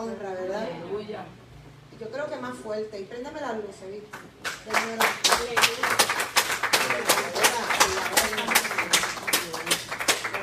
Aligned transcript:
honra, 0.00 0.30
¿verdad? 0.30 0.68
Yo 2.00 2.10
creo 2.10 2.28
que 2.28 2.36
más 2.36 2.56
fuerte. 2.56 3.00
Y 3.00 3.04
préndeme 3.04 3.40
la 3.40 3.52
luz, 3.52 3.64
¿viste? 3.90 4.08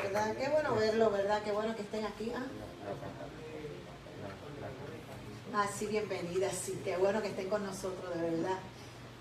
¿Verdad? 0.02 0.36
Qué 0.36 0.48
bueno 0.48 0.74
verlo, 0.74 1.10
¿verdad? 1.10 1.42
Qué 1.42 1.52
bueno 1.52 1.76
que 1.76 1.82
estén 1.82 2.04
aquí. 2.04 2.32
¿ah? 2.34 2.42
Ah, 5.56 5.66
sí, 5.72 5.86
bienvenida, 5.86 6.50
sí, 6.50 6.80
qué 6.84 6.96
bueno 6.96 7.22
que 7.22 7.28
estén 7.28 7.48
con 7.48 7.64
nosotros, 7.64 8.12
de 8.16 8.22
verdad. 8.22 8.58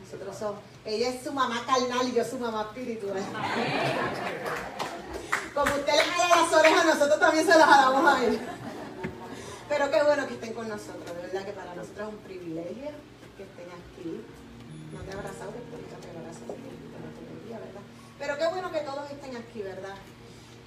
Nosotros 0.04 0.36
somos, 0.36 0.62
ella 0.84 1.10
es 1.10 1.24
su 1.24 1.32
mamá 1.32 1.64
carnal 1.66 2.08
y 2.08 2.14
yo 2.14 2.26
su 2.26 2.40
mamá 2.40 2.64
espiritual. 2.64 3.22
Como 5.54 5.76
usted 5.76 5.94
le 5.94 6.02
jala 6.02 6.42
las 6.42 6.54
orejas, 6.54 6.86
nosotros 6.86 7.20
también 7.20 7.46
se 7.46 7.58
las 7.58 7.70
jalamos 7.70 8.16
a 8.16 8.26
él. 8.26 8.40
Pero 9.70 9.92
qué 9.92 10.04
bueno 10.04 10.28
que 10.28 10.34
estén 10.34 10.54
con 10.54 10.68
nosotros, 10.68 11.06
de 11.06 11.22
verdad 11.22 11.46
que 11.46 11.54
para 11.54 11.76
nosotros 11.76 12.08
es 12.08 12.14
un 12.14 12.20
privilegio 12.22 12.92
que 13.38 13.44
estén 13.44 13.70
aquí. 13.72 14.22
No 14.92 15.00
te 15.02 15.10
he 15.10 15.14
abrazado, 15.14 15.52
pero 15.52 16.02
te 16.02 16.10
abrazo 16.10 16.46
¿verdad? 16.48 17.82
Pero 18.20 18.38
qué 18.38 18.48
bueno 18.48 18.72
que 18.72 18.80
todos 18.80 19.12
estén 19.12 19.36
aquí, 19.38 19.62
¿verdad? 19.62 19.96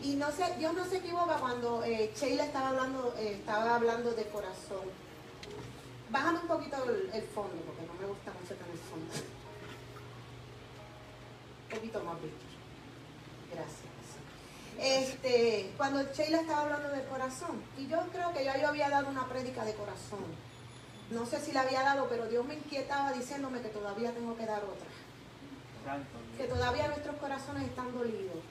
Y 0.02 0.16
no 0.16 0.30
sé, 0.30 0.54
Dios 0.58 0.74
no 0.74 0.84
se 0.84 0.98
equivoca 0.98 1.36
cuando 1.36 1.82
eh, 1.84 2.12
Sheila 2.14 2.44
estaba 2.44 2.68
hablando, 2.68 3.14
eh, 3.18 3.32
estaba 3.38 3.74
hablando 3.76 4.12
de 4.12 4.26
corazón. 4.26 4.86
Bájame 6.10 6.40
un 6.40 6.48
poquito 6.48 6.76
el, 6.84 7.10
el 7.12 7.22
fondo, 7.28 7.56
porque 7.66 7.86
no 7.86 7.94
me 7.94 8.06
gusta 8.06 8.32
mucho 8.32 8.54
tener 8.54 8.76
fondo. 8.90 9.12
Un 11.64 11.76
poquito 11.76 12.04
más, 12.04 12.22
Víctor. 12.22 12.50
Gracias. 13.52 14.05
Este, 14.78 15.72
cuando 15.76 16.02
Sheila 16.12 16.40
estaba 16.40 16.62
hablando 16.62 16.90
del 16.90 17.04
corazón, 17.06 17.62
y 17.78 17.86
yo 17.86 17.98
creo 18.12 18.32
que 18.32 18.44
ya 18.44 18.60
yo 18.60 18.68
había 18.68 18.90
dado 18.90 19.08
una 19.08 19.26
prédica 19.26 19.64
de 19.64 19.74
corazón. 19.74 20.24
No 21.10 21.24
sé 21.24 21.40
si 21.40 21.52
la 21.52 21.62
había 21.62 21.82
dado, 21.82 22.08
pero 22.08 22.26
Dios 22.26 22.44
me 22.44 22.54
inquietaba 22.54 23.12
diciéndome 23.12 23.60
que 23.60 23.68
todavía 23.68 24.12
tengo 24.12 24.36
que 24.36 24.44
dar 24.44 24.62
otra. 24.64 24.86
Que 26.36 26.44
todavía 26.44 26.88
nuestros 26.88 27.16
corazones 27.16 27.64
están 27.64 27.92
dolidos. 27.96 28.42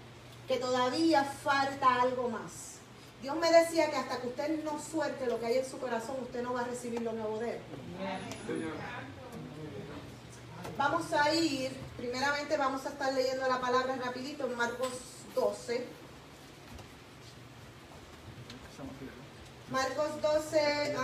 Que 0.48 0.58
todavía 0.58 1.24
falta 1.24 2.02
algo 2.02 2.30
más. 2.30 2.76
Dios 3.22 3.36
me 3.38 3.52
decía 3.52 3.90
que 3.90 3.98
hasta 3.98 4.22
que 4.22 4.28
usted 4.28 4.64
no 4.64 4.80
suelte 4.80 5.26
lo 5.28 5.40
que 5.40 5.48
hay 5.48 5.58
en 5.58 5.66
su 5.66 5.80
corazón, 5.80 6.16
usted 6.22 6.42
no 6.44 6.54
va 6.54 6.62
a 6.62 6.66
recibir 6.66 7.02
lo 7.02 7.12
nuevo 7.12 7.40
de 7.40 7.52
él. 7.52 7.60
Vamos 10.78 11.12
a 11.14 11.34
ir, 11.34 11.72
primeramente 11.98 12.58
vamos 12.58 12.86
a 12.86 12.90
estar 12.90 13.14
leyendo 13.14 13.48
la 13.48 13.60
palabra 13.60 13.96
rapidito 13.96 14.46
en 14.46 14.56
Marcos 14.56 14.90
12. 15.34 15.86
Marcos 19.72 20.22
12, 20.22 20.96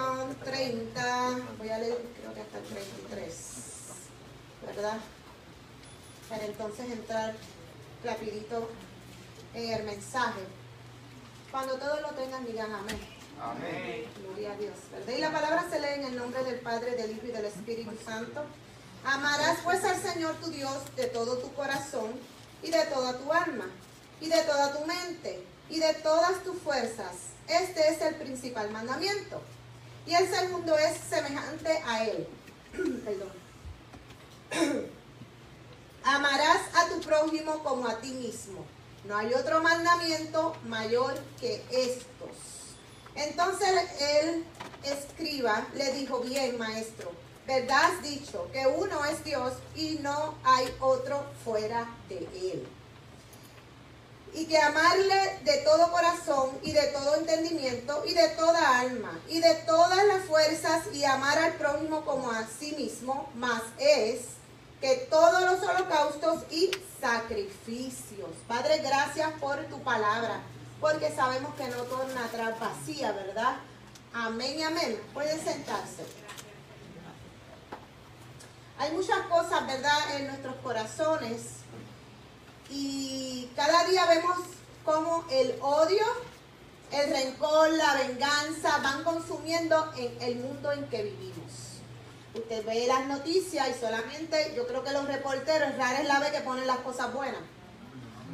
30, 0.43 1.29
um, 1.29 1.57
voy 1.57 1.69
a 1.69 1.79
leer 1.79 1.97
creo 2.19 2.33
que 2.33 2.41
hasta 2.41 2.59
el 2.59 2.63
33, 2.63 3.35
¿verdad? 4.67 4.97
Para 6.29 6.45
entonces 6.45 6.91
entrar 6.91 7.33
rapidito 8.03 8.69
en 9.55 9.73
el 9.73 9.83
mensaje. 9.83 10.41
Cuando 11.49 11.77
todos 11.77 12.01
lo 12.01 12.09
tengan, 12.09 12.45
digan 12.45 12.71
amén. 12.71 12.99
Amén. 13.41 14.05
Gloria 14.23 14.51
a 14.51 14.57
Dios. 14.57 14.75
¿verdad? 14.91 15.13
Y 15.17 15.21
la 15.21 15.31
palabra 15.31 15.65
se 15.67 15.79
lee 15.79 15.95
en 15.95 16.05
el 16.05 16.15
nombre 16.15 16.43
del 16.43 16.59
Padre, 16.59 16.91
del 16.91 17.11
Hijo 17.11 17.25
y 17.25 17.31
del 17.31 17.45
Espíritu 17.45 17.97
Santo. 18.05 18.43
Amarás 19.03 19.57
pues 19.63 19.83
al 19.83 19.99
Señor 19.99 20.35
tu 20.35 20.51
Dios 20.51 20.95
de 20.95 21.07
todo 21.07 21.39
tu 21.39 21.51
corazón 21.53 22.11
y 22.61 22.69
de 22.69 22.85
toda 22.85 23.17
tu 23.17 23.33
alma 23.33 23.65
y 24.21 24.29
de 24.29 24.41
toda 24.43 24.77
tu 24.77 24.85
mente 24.85 25.43
y 25.71 25.79
de 25.79 25.93
todas 25.95 26.43
tus 26.43 26.57
fuerzas. 26.61 27.15
Este 27.47 27.89
es 27.89 28.01
el 28.01 28.15
principal 28.15 28.69
mandamiento. 28.71 29.41
Y 30.05 30.13
el 30.13 30.29
segundo 30.29 30.77
es 30.77 30.97
semejante 31.09 31.81
a 31.85 32.05
él. 32.05 32.27
Perdón. 33.05 33.31
Amarás 36.03 36.61
a 36.75 36.89
tu 36.89 36.99
prójimo 37.01 37.63
como 37.63 37.87
a 37.87 37.99
ti 37.99 38.11
mismo. 38.11 38.65
No 39.05 39.17
hay 39.17 39.33
otro 39.33 39.61
mandamiento 39.61 40.55
mayor 40.65 41.17
que 41.39 41.63
estos. 41.71 42.75
Entonces 43.15 43.69
el 43.99 44.45
escriba 44.83 45.67
le 45.73 45.91
dijo, 45.93 46.19
bien 46.19 46.57
maestro, 46.57 47.11
verdad 47.47 47.91
has 47.91 48.03
dicho 48.03 48.49
que 48.51 48.65
uno 48.67 49.05
es 49.05 49.23
Dios 49.23 49.53
y 49.75 49.99
no 50.01 50.35
hay 50.43 50.73
otro 50.79 51.23
fuera 51.43 51.87
de 52.09 52.17
él. 52.17 52.67
Y 54.33 54.45
que 54.45 54.57
amarle 54.57 55.39
de 55.43 55.57
todo 55.57 55.91
corazón 55.91 56.57
y 56.63 56.71
de 56.71 56.87
todo 56.87 57.15
entendimiento 57.15 58.03
y 58.05 58.13
de 58.13 58.29
toda 58.29 58.79
alma 58.79 59.19
y 59.27 59.39
de 59.39 59.53
todas 59.65 60.05
las 60.05 60.23
fuerzas 60.25 60.83
y 60.93 61.03
amar 61.03 61.37
al 61.37 61.53
prójimo 61.53 62.05
como 62.05 62.31
a 62.31 62.47
sí 62.47 62.73
mismo, 62.77 63.29
más 63.35 63.61
es 63.77 64.21
que 64.79 65.07
todos 65.09 65.41
los 65.41 65.61
holocaustos 65.61 66.43
y 66.49 66.71
sacrificios. 66.99 68.29
Padre, 68.47 68.79
gracias 68.79 69.31
por 69.39 69.63
tu 69.65 69.81
palabra, 69.83 70.41
porque 70.79 71.13
sabemos 71.13 71.53
que 71.55 71.67
no 71.67 71.83
torna 71.83 72.25
atrás 72.25 72.59
vacía, 72.59 73.11
¿verdad? 73.11 73.57
Amén 74.13 74.59
y 74.59 74.63
amén. 74.63 75.01
Pueden 75.13 75.43
sentarse. 75.43 76.03
Hay 78.79 78.91
muchas 78.93 79.19
cosas, 79.27 79.67
¿verdad?, 79.67 80.15
en 80.15 80.27
nuestros 80.27 80.55
corazones. 80.63 81.60
Y 82.71 83.49
cada 83.55 83.83
día 83.83 84.05
vemos 84.05 84.37
cómo 84.85 85.25
el 85.29 85.55
odio, 85.61 86.05
el 86.91 87.09
rencor, 87.11 87.69
la 87.71 87.95
venganza 87.95 88.77
van 88.77 89.03
consumiendo 89.03 89.91
en 89.97 90.21
el 90.21 90.35
mundo 90.37 90.71
en 90.71 90.87
que 90.87 91.03
vivimos. 91.03 91.51
Usted 92.33 92.65
ve 92.65 92.87
las 92.87 93.07
noticias 93.07 93.67
y 93.69 93.79
solamente, 93.79 94.53
yo 94.55 94.65
creo 94.65 94.83
que 94.83 94.93
los 94.93 95.05
reporteros, 95.05 95.75
rara 95.77 95.99
es 95.99 96.07
la 96.07 96.19
vez 96.19 96.31
que 96.31 96.39
ponen 96.39 96.65
las 96.65 96.77
cosas 96.77 97.13
buenas. 97.13 97.41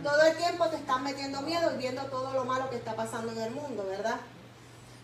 Todo 0.03 0.21
el 0.21 0.37
tiempo 0.37 0.67
te 0.67 0.75
están 0.75 1.03
metiendo 1.03 1.41
miedo 1.41 1.73
y 1.73 1.77
viendo 1.79 2.03
todo 2.03 2.31
lo 2.33 2.45
malo 2.45 2.69
que 2.69 2.75
está 2.75 2.95
pasando 2.95 3.31
en 3.31 3.41
el 3.41 3.51
mundo, 3.51 3.85
¿verdad? 3.89 4.19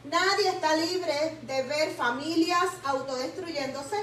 Nadie 0.04 0.50
está 0.50 0.76
libre 0.76 1.40
de 1.42 1.64
ver 1.64 1.96
familias 1.96 2.66
autodestruyéndose, 2.84 3.98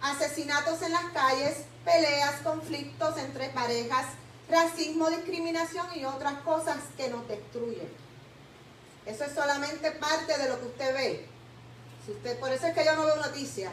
asesinatos 0.00 0.80
en 0.80 0.92
las 0.92 1.04
calles, 1.12 1.64
peleas, 1.84 2.36
conflictos 2.42 3.18
entre 3.18 3.50
parejas, 3.50 4.06
racismo, 4.52 5.10
discriminación 5.10 5.86
y 5.96 6.04
otras 6.04 6.34
cosas 6.42 6.78
que 6.96 7.08
nos 7.08 7.26
destruyen. 7.26 7.88
Eso 9.06 9.24
es 9.24 9.34
solamente 9.34 9.90
parte 9.92 10.38
de 10.38 10.48
lo 10.48 10.60
que 10.60 10.66
usted 10.66 10.94
ve. 10.94 11.28
Si 12.04 12.12
usted, 12.12 12.38
por 12.38 12.52
eso 12.52 12.66
es 12.66 12.74
que 12.74 12.84
yo 12.84 12.94
no 12.94 13.04
veo 13.04 13.16
noticias. 13.16 13.72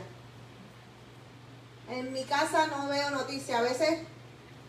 En 1.90 2.12
mi 2.14 2.24
casa 2.24 2.68
no 2.68 2.88
veo 2.88 3.12
noticias. 3.12 3.60
A 3.60 3.64
veces 3.64 4.00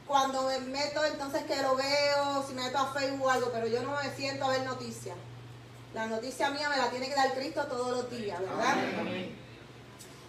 cuando 0.06 0.43
me 0.43 0.59
meto, 0.59 1.04
entonces 1.04 1.44
que 1.44 1.62
lo 1.62 1.76
veo, 1.76 2.44
si 2.47 2.54
me 2.54 2.65
meto 2.65 2.78
a 2.78 2.92
Facebook 2.92 3.27
o 3.27 3.31
algo, 3.31 3.50
pero 3.53 3.66
yo 3.69 3.82
no 3.82 3.97
me 3.97 4.10
siento 4.16 4.44
a 4.44 4.48
ver 4.48 4.65
noticias. 4.65 5.16
La 5.94 6.06
noticia 6.06 6.50
mía 6.50 6.69
me 6.69 6.77
la 6.77 6.91
tiene 6.91 7.09
que 7.09 7.15
dar 7.15 7.32
Cristo 7.34 7.65
todos 7.66 7.91
los 7.91 8.10
días, 8.10 8.41
¿verdad? 8.41 8.77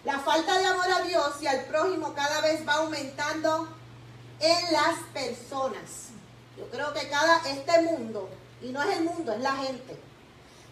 La 0.04 0.18
falta 0.18 0.58
de 0.58 0.66
amor 0.66 0.86
a 0.90 1.02
Dios 1.02 1.34
y 1.40 1.46
al 1.46 1.64
prójimo 1.64 2.14
cada 2.14 2.40
vez 2.40 2.66
va 2.66 2.74
aumentando 2.74 3.68
en 4.42 4.72
las 4.72 4.98
personas. 5.14 6.10
Yo 6.58 6.68
creo 6.68 6.92
que 6.92 7.08
cada, 7.08 7.38
este 7.48 7.82
mundo, 7.82 8.28
y 8.60 8.70
no 8.70 8.82
es 8.82 8.98
el 8.98 9.04
mundo, 9.04 9.32
es 9.32 9.40
la 9.40 9.56
gente. 9.56 9.96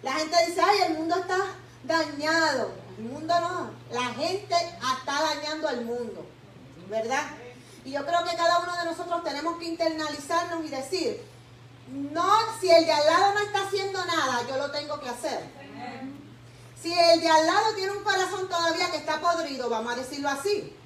La 0.02 0.12
gente 0.14 0.36
dice, 0.46 0.60
ay, 0.60 0.78
el 0.88 0.94
mundo 0.94 1.16
está 1.16 1.38
dañado. 1.84 2.72
El 2.98 3.04
mundo 3.04 3.40
no, 3.40 3.70
la 3.92 4.06
gente 4.14 4.54
está 4.54 5.22
dañando 5.22 5.68
al 5.68 5.84
mundo, 5.84 6.26
¿verdad? 6.88 7.30
Y 7.84 7.92
yo 7.92 8.04
creo 8.04 8.24
que 8.24 8.36
cada 8.36 8.58
uno 8.58 8.76
de 8.76 8.84
nosotros 8.84 9.24
tenemos 9.24 9.58
que 9.58 9.66
internalizarnos 9.66 10.64
y 10.64 10.68
decir, 10.68 11.24
no, 11.88 12.30
si 12.60 12.70
el 12.70 12.84
de 12.84 12.92
al 12.92 13.06
lado 13.06 13.34
no 13.34 13.40
está 13.40 13.62
haciendo 13.66 14.04
nada, 14.04 14.46
yo 14.48 14.56
lo 14.58 14.70
tengo 14.70 15.00
que 15.00 15.08
hacer. 15.08 15.44
Si 16.80 16.92
el 16.92 17.20
de 17.20 17.28
al 17.28 17.46
lado 17.46 17.74
tiene 17.74 17.92
un 17.92 18.02
corazón 18.02 18.48
todavía 18.48 18.90
que 18.90 18.98
está 18.98 19.20
podrido, 19.20 19.70
vamos 19.70 19.92
a 19.92 19.96
decirlo 19.96 20.28
así, 20.28 20.76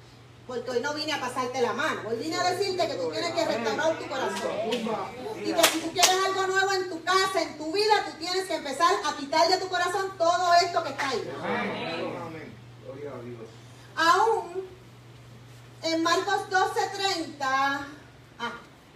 porque 0.47 0.69
hoy 0.69 0.79
no 0.79 0.93
vine 0.93 1.13
a 1.13 1.19
pasarte 1.19 1.61
la 1.61 1.73
mano, 1.73 2.01
hoy 2.07 2.17
vine 2.17 2.37
a 2.37 2.51
decirte 2.51 2.87
que 2.87 2.93
tú 2.95 3.09
tienes 3.11 3.33
que 3.33 3.45
restaurar 3.45 3.97
tu 3.97 4.07
corazón. 4.07 4.51
Y 5.43 5.53
que 5.53 5.63
si 5.63 5.79
tú 5.79 5.91
quieres 5.91 6.11
algo 6.25 6.47
nuevo 6.47 6.71
en 6.73 6.89
tu 6.89 7.03
casa, 7.03 7.41
en 7.41 7.57
tu 7.57 7.71
vida, 7.71 8.05
tú 8.05 8.17
tienes 8.19 8.45
que 8.45 8.55
empezar 8.55 8.93
a 9.05 9.17
quitar 9.17 9.47
de 9.47 9.57
tu 9.57 9.67
corazón 9.67 10.11
todo 10.17 10.53
esto 10.61 10.83
que 10.83 10.89
está 10.89 11.09
ahí. 11.09 11.31
Aún 13.95 14.67
en 15.81 16.03
Marcos 16.03 16.49
12:30, 16.49 17.37
ah, 17.41 18.51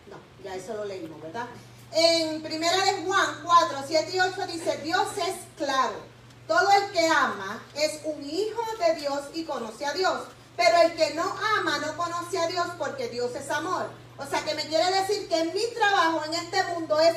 no, 0.07 0.17
ya 0.43 0.55
eso 0.55 0.73
lo 0.75 0.85
leímos, 0.85 1.21
¿verdad? 1.21 1.47
En 1.91 2.41
primera 2.43 2.85
de 2.85 3.03
Juan 3.03 3.41
4, 3.43 3.83
7 3.87 4.11
y 4.13 4.19
8 4.19 4.47
dice, 4.47 4.77
Dios 4.83 5.07
es 5.17 5.35
claro, 5.57 5.95
todo 6.47 6.67
el 6.71 6.91
que 6.91 7.07
ama 7.07 7.63
es 7.73 8.01
un 8.03 8.23
hijo 8.23 8.61
de 8.79 8.99
Dios 8.99 9.21
y 9.33 9.43
conoce 9.43 9.85
a 9.85 9.93
Dios, 9.93 10.23
pero 10.59 10.81
el 10.81 10.93
que 10.93 11.13
no 11.13 11.23
ama 11.57 11.77
no 11.77 11.95
conoce 11.95 12.37
a 12.37 12.47
Dios 12.47 12.67
porque 12.77 13.07
Dios 13.07 13.33
es 13.33 13.49
amor. 13.49 13.89
O 14.17 14.25
sea 14.25 14.43
que 14.43 14.53
me 14.55 14.67
quiere 14.67 14.91
decir 14.91 15.29
que 15.29 15.45
mi 15.45 15.65
trabajo 15.73 16.21
en 16.25 16.33
este 16.33 16.61
mundo 16.65 16.99
es 16.99 17.15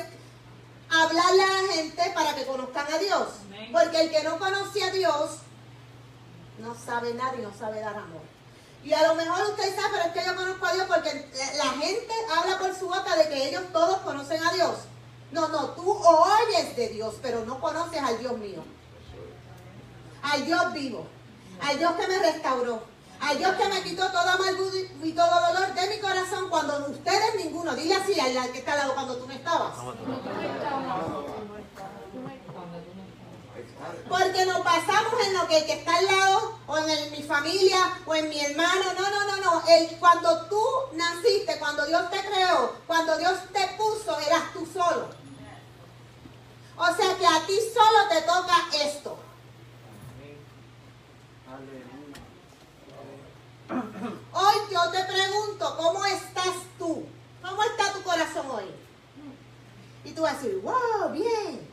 hablarle 0.89 1.43
a 1.43 1.61
la 1.61 1.73
gente 1.73 2.11
para 2.15 2.33
que 2.35 2.45
conozcan 2.45 2.87
a 2.93 2.97
Dios. 2.97 3.27
Porque 3.73 3.99
el 3.99 4.11
que 4.11 4.23
no 4.23 4.39
conoce 4.39 4.81
a 4.85 4.91
Dios 4.91 5.31
no 6.59 6.73
sabe 6.73 7.13
nada 7.15 7.35
y 7.37 7.41
no 7.41 7.53
sabe 7.53 7.81
dar 7.81 7.97
amor. 7.97 8.21
Y 8.81 8.93
a 8.93 9.05
lo 9.09 9.15
mejor 9.15 9.41
usted 9.49 9.75
"Ah, 9.77 9.89
pero 9.91 10.05
es 10.05 10.13
que 10.13 10.25
yo 10.25 10.35
conozco 10.37 10.65
a 10.65 10.73
Dios 10.73 10.85
porque 10.87 11.29
la 11.57 11.69
gente 11.85 12.13
habla 12.37 12.59
por 12.59 12.73
su 12.73 12.87
boca 12.87 13.13
de 13.17 13.27
que 13.27 13.49
ellos 13.49 13.63
todos 13.73 13.97
conocen 14.03 14.41
a 14.41 14.53
Dios. 14.53 14.75
No, 15.33 15.49
no, 15.49 15.71
tú 15.71 15.91
oyes 15.91 16.77
de 16.77 16.87
Dios, 16.89 17.15
pero 17.21 17.43
no 17.43 17.59
conoces 17.59 18.01
al 18.01 18.19
Dios 18.19 18.37
mío. 18.37 18.63
Al 20.21 20.45
Dios 20.45 20.71
vivo. 20.71 21.05
Al 21.61 21.77
Dios 21.77 21.91
que 21.93 22.07
me 22.07 22.19
restauró. 22.19 22.92
Al 23.23 23.37
Dios 23.37 23.55
que 23.55 23.69
me 23.69 23.81
quitó 23.83 24.05
toda 24.07 24.33
amargura 24.33 24.75
y 25.03 25.11
todo 25.13 25.53
dolor 25.53 25.73
de 25.73 25.87
mi 25.87 25.99
corazón 26.01 26.49
cuando 26.49 26.87
ustedes 26.89 27.35
ninguno. 27.35 27.73
Dile 27.73 27.95
así 27.95 28.19
al 28.19 28.51
que 28.51 28.59
está 28.59 28.73
al 28.73 28.79
lado 28.79 28.93
cuando 28.95 29.15
tú 29.17 29.27
no 29.27 29.33
estabas. 29.33 29.73
Porque 34.09 34.45
nos 34.45 34.63
basamos 34.63 35.13
en 35.27 35.33
lo 35.33 35.47
que 35.47 35.57
el 35.57 35.65
que 35.65 35.73
está 35.73 35.95
al 35.97 36.05
lado, 36.05 36.57
o 36.67 36.77
en, 36.77 36.89
el- 36.89 37.11
mi 37.11 37.23
familia, 37.23 37.77
o 38.05 38.15
en 38.15 38.29
mi 38.29 38.39
hermano. 38.39 38.83
No, 38.97 39.09
no, 39.09 39.25
no, 39.27 39.37
no. 39.37 39.63
El, 39.67 39.97
cuando 39.99 40.45
tú 40.47 40.61
naciste, 40.93 41.57
cuando 41.59 41.85
Dios 41.85 42.09
te 42.09 42.19
creó, 42.25 42.75
cuando 42.87 43.17
Dios 43.17 43.33
te 43.53 43.67
puso, 43.77 44.19
eras 44.19 44.51
tú 44.53 44.65
solo. 44.65 45.07
O 46.75 46.85
sea 46.85 47.17
que 47.17 47.25
a 47.25 47.45
ti 47.45 47.57
solo 47.73 48.09
te 48.09 48.21
toca 48.21 48.55
esto. 48.83 49.17
Hoy 54.33 54.55
yo 54.71 54.91
te 54.91 55.03
pregunto, 55.05 55.77
¿cómo 55.77 56.05
estás 56.05 56.55
tú? 56.77 57.05
¿Cómo 57.41 57.63
está 57.63 57.93
tu 57.93 58.01
corazón 58.03 58.45
hoy? 58.51 58.65
Y 60.03 60.11
tú 60.11 60.23
vas 60.23 60.33
a 60.33 60.37
decir, 60.37 60.59
wow, 60.61 61.09
bien. 61.11 61.69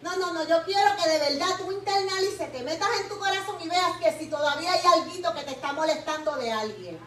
No, 0.00 0.16
no, 0.16 0.32
no, 0.32 0.46
yo 0.46 0.64
quiero 0.64 0.96
que 0.96 1.08
de 1.08 1.18
verdad 1.18 1.56
tú 1.58 1.70
internalices, 1.70 2.50
te 2.50 2.62
metas 2.62 2.88
en 3.00 3.08
tu 3.08 3.18
corazón 3.18 3.56
y 3.60 3.68
veas 3.68 3.98
que 3.98 4.18
si 4.18 4.26
todavía 4.26 4.72
hay 4.72 4.80
algo 4.84 5.34
que 5.34 5.44
te 5.44 5.52
está 5.52 5.72
molestando 5.72 6.36
de 6.36 6.50
alguien. 6.50 6.98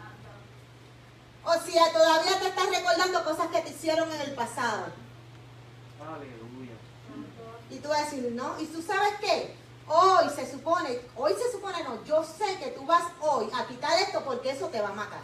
O 1.44 1.54
si 1.54 1.74
todavía 1.74 2.40
te 2.40 2.48
estás 2.48 2.70
recordando 2.70 3.24
cosas 3.24 3.48
que 3.48 3.62
te 3.62 3.70
hicieron 3.70 4.12
en 4.12 4.22
el 4.22 4.34
pasado. 4.34 4.86
Aleluya. 6.00 6.74
Y 7.70 7.80
tú 7.80 7.90
vas 7.90 8.00
a 8.00 8.04
decir, 8.06 8.32
no, 8.32 8.60
y 8.60 8.66
tú 8.68 8.82
sabes 8.82 9.14
qué, 9.20 9.56
hoy 9.88 10.30
se 10.34 10.50
supone, 10.50 11.02
hoy 11.16 11.34
se 11.34 11.52
supone 11.52 11.84
no, 11.84 12.04
yo 12.06 12.24
sé 12.24 12.58
que 12.58 12.72
tú 12.72 12.86
vas 12.86 13.04
hoy 13.20 13.50
a 13.54 13.66
quitar 13.68 14.00
esto 14.00 14.24
porque 14.46 14.58
eso 14.58 14.68
te 14.68 14.80
va 14.80 14.90
a 14.90 14.94
matar. 14.94 15.24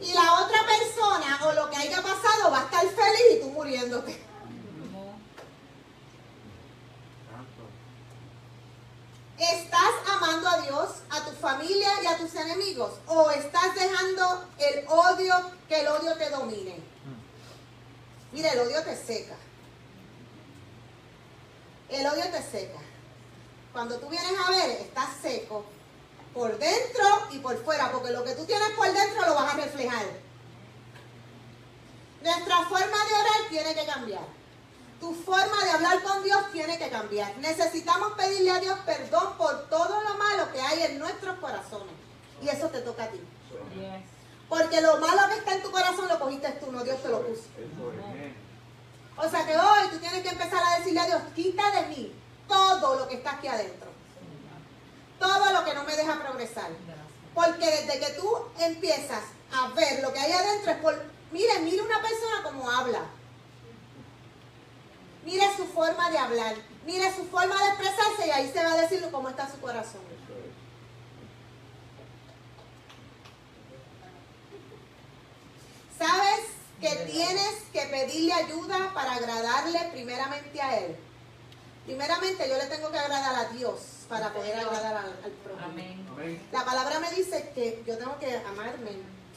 Y 0.00 0.14
la 0.14 0.44
otra 0.44 0.60
persona 0.66 1.40
o 1.46 1.52
lo 1.52 1.70
que 1.70 1.76
haya 1.76 2.02
pasado 2.02 2.50
va 2.50 2.60
a 2.60 2.64
estar 2.64 2.80
feliz 2.80 3.36
y 3.36 3.40
tú 3.40 3.48
muriéndote. 3.50 4.18
¿Estás 9.38 9.92
amando 10.08 10.48
a 10.48 10.60
Dios, 10.60 10.88
a 11.10 11.24
tu 11.24 11.32
familia 11.32 12.02
y 12.02 12.06
a 12.06 12.16
tus 12.16 12.34
enemigos? 12.34 12.92
¿O 13.06 13.30
estás 13.30 13.74
dejando 13.74 14.44
el 14.58 14.86
odio, 14.88 15.34
que 15.68 15.80
el 15.80 15.88
odio 15.88 16.16
te 16.16 16.30
domine? 16.30 16.80
Mira, 18.32 18.52
el 18.52 18.60
odio 18.60 18.82
te 18.84 18.96
seca. 18.96 19.36
El 21.90 22.06
odio 22.06 22.24
te 22.30 22.42
seca. 22.42 22.78
Cuando 23.72 23.98
tú 23.98 24.08
vienes 24.08 24.32
a 24.38 24.50
ver, 24.50 24.70
estás 24.70 25.10
seco 25.20 25.66
por 26.34 26.58
dentro 26.58 27.04
y 27.30 27.38
por 27.38 27.62
fuera, 27.64 27.90
porque 27.92 28.10
lo 28.10 28.24
que 28.24 28.34
tú 28.34 28.44
tienes 28.44 28.70
por 28.70 28.90
dentro 28.90 29.26
lo 29.26 29.34
vas 29.34 29.54
a 29.54 29.56
reflejar. 29.56 30.04
Nuestra 32.22 32.56
forma 32.64 32.86
de 32.86 33.14
orar 33.14 33.48
tiene 33.50 33.74
que 33.74 33.86
cambiar. 33.86 34.24
Tu 35.00 35.12
forma 35.14 35.64
de 35.64 35.70
hablar 35.70 36.02
con 36.02 36.22
Dios 36.22 36.40
tiene 36.52 36.78
que 36.78 36.88
cambiar. 36.88 37.36
Necesitamos 37.38 38.12
pedirle 38.12 38.52
a 38.52 38.60
Dios 38.60 38.78
perdón 38.86 39.36
por 39.36 39.68
todo 39.68 40.00
lo 40.02 40.14
malo 40.14 40.50
que 40.52 40.60
hay 40.60 40.82
en 40.84 40.98
nuestros 40.98 41.38
corazones. 41.38 41.94
Y 42.40 42.48
eso 42.48 42.68
te 42.68 42.80
toca 42.80 43.04
a 43.04 43.08
ti. 43.08 43.20
Porque 44.48 44.80
lo 44.80 44.98
malo 44.98 45.28
que 45.28 45.38
está 45.38 45.54
en 45.54 45.62
tu 45.62 45.70
corazón 45.70 46.08
lo 46.08 46.18
cogiste 46.20 46.50
tú, 46.52 46.70
no 46.70 46.84
Dios 46.84 47.02
te 47.02 47.08
lo 47.08 47.26
puso. 47.26 47.42
O 49.16 49.28
sea 49.28 49.46
que 49.46 49.56
hoy 49.56 49.88
tú 49.90 49.98
tienes 49.98 50.22
que 50.22 50.28
empezar 50.28 50.62
a 50.64 50.78
decirle 50.78 51.00
a 51.00 51.06
Dios, 51.06 51.22
quita 51.34 51.70
de 51.70 51.86
mí 51.88 52.14
todo 52.48 52.98
lo 52.98 53.08
que 53.08 53.16
está 53.16 53.32
aquí 53.32 53.48
adentro. 53.48 53.91
Todo 55.22 55.52
lo 55.52 55.64
que 55.64 55.72
no 55.72 55.84
me 55.84 55.94
deja 55.94 56.18
progresar. 56.18 56.68
Porque 57.32 57.64
desde 57.64 58.00
que 58.00 58.12
tú 58.14 58.28
empiezas 58.58 59.22
a 59.52 59.68
ver 59.68 60.02
lo 60.02 60.12
que 60.12 60.18
hay 60.18 60.32
adentro 60.32 60.72
es 60.72 60.78
por... 60.78 61.00
Mire, 61.30 61.60
mire 61.60 61.80
una 61.80 62.02
persona 62.02 62.42
como 62.42 62.68
habla. 62.68 63.04
Mire 65.24 65.44
su 65.56 65.64
forma 65.66 66.10
de 66.10 66.18
hablar. 66.18 66.56
Mire 66.84 67.14
su 67.14 67.24
forma 67.26 67.56
de 67.56 67.68
expresarse 67.68 68.26
y 68.26 68.30
ahí 68.30 68.50
se 68.52 68.64
va 68.64 68.72
a 68.72 68.80
decir 68.80 69.08
cómo 69.12 69.28
está 69.28 69.48
su 69.48 69.60
corazón. 69.60 70.00
¿Sabes 75.96 76.46
que 76.80 76.96
tienes 77.12 77.54
que 77.72 77.82
pedirle 77.82 78.32
ayuda 78.32 78.92
para 78.92 79.12
agradarle 79.12 79.88
primeramente 79.92 80.60
a 80.60 80.78
Él? 80.80 80.96
Primeramente 81.84 82.48
yo 82.48 82.56
le 82.56 82.66
tengo 82.66 82.90
que 82.90 82.98
agradar 82.98 83.36
a 83.36 83.50
Dios 83.50 84.01
para 84.12 84.30
poder 84.30 84.54
agradar 84.54 84.94
al, 84.94 85.24
al 85.24 85.30
prójimo. 85.42 85.64
Amén. 85.64 86.06
Amén. 86.12 86.42
La 86.52 86.66
palabra 86.66 87.00
me 87.00 87.10
dice 87.12 87.50
que 87.54 87.82
yo 87.86 87.96
tengo 87.96 88.18
que 88.18 88.36
amarme, 88.36 88.90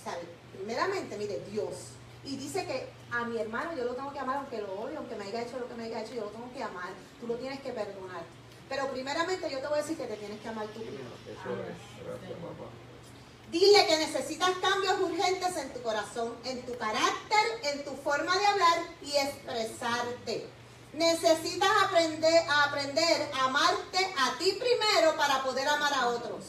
¿sabe? 0.03 0.23
Primeramente, 0.51 1.17
mire, 1.17 1.39
Dios. 1.49 1.95
Y 2.25 2.35
dice 2.35 2.65
que 2.65 2.89
a 3.09 3.23
mi 3.23 3.37
hermano 3.39 3.73
yo 3.73 3.85
lo 3.85 3.95
tengo 3.95 4.11
que 4.11 4.19
amar 4.19 4.35
aunque 4.35 4.61
lo 4.61 4.73
odie, 4.81 4.97
aunque 4.97 5.15
me 5.15 5.23
haya 5.23 5.43
hecho 5.43 5.59
lo 5.59 5.69
que 5.69 5.75
me 5.75 5.85
haya 5.85 6.01
hecho, 6.01 6.15
yo 6.15 6.25
lo 6.25 6.31
tengo 6.31 6.51
que 6.53 6.61
amar. 6.61 6.89
Tú 7.21 7.27
lo 7.27 7.35
tienes 7.35 7.61
que 7.61 7.71
perdonar. 7.71 8.23
Pero 8.67 8.91
primeramente 8.91 9.49
yo 9.49 9.59
te 9.59 9.67
voy 9.67 9.79
a 9.79 9.81
decir 9.81 9.95
que 9.95 10.07
te 10.07 10.17
tienes 10.17 10.41
que 10.41 10.47
amar 10.49 10.67
tú 10.67 10.81
primero. 10.81 11.15
Eso 11.23 11.51
es. 11.55 12.05
Gracias, 12.05 12.37
papá. 12.41 12.67
Dile 13.51 13.87
que 13.87 13.97
necesitas 13.97 14.49
cambios 14.57 14.99
urgentes 14.99 15.55
en 15.55 15.71
tu 15.71 15.81
corazón, 15.83 16.35
en 16.43 16.65
tu 16.65 16.77
carácter, 16.77 17.45
en 17.63 17.85
tu 17.85 17.91
forma 17.91 18.37
de 18.37 18.45
hablar 18.45 18.79
y 19.01 19.15
expresarte. 19.15 20.49
Necesitas 20.95 21.69
aprender 21.83 22.49
a 22.49 22.63
aprender 22.63 23.29
a 23.33 23.45
amarte 23.45 24.13
a 24.17 24.37
ti 24.37 24.53
primero 24.53 25.17
para 25.17 25.43
poder 25.43 25.67
amar 25.67 25.93
a 25.93 26.07
otros. 26.07 26.45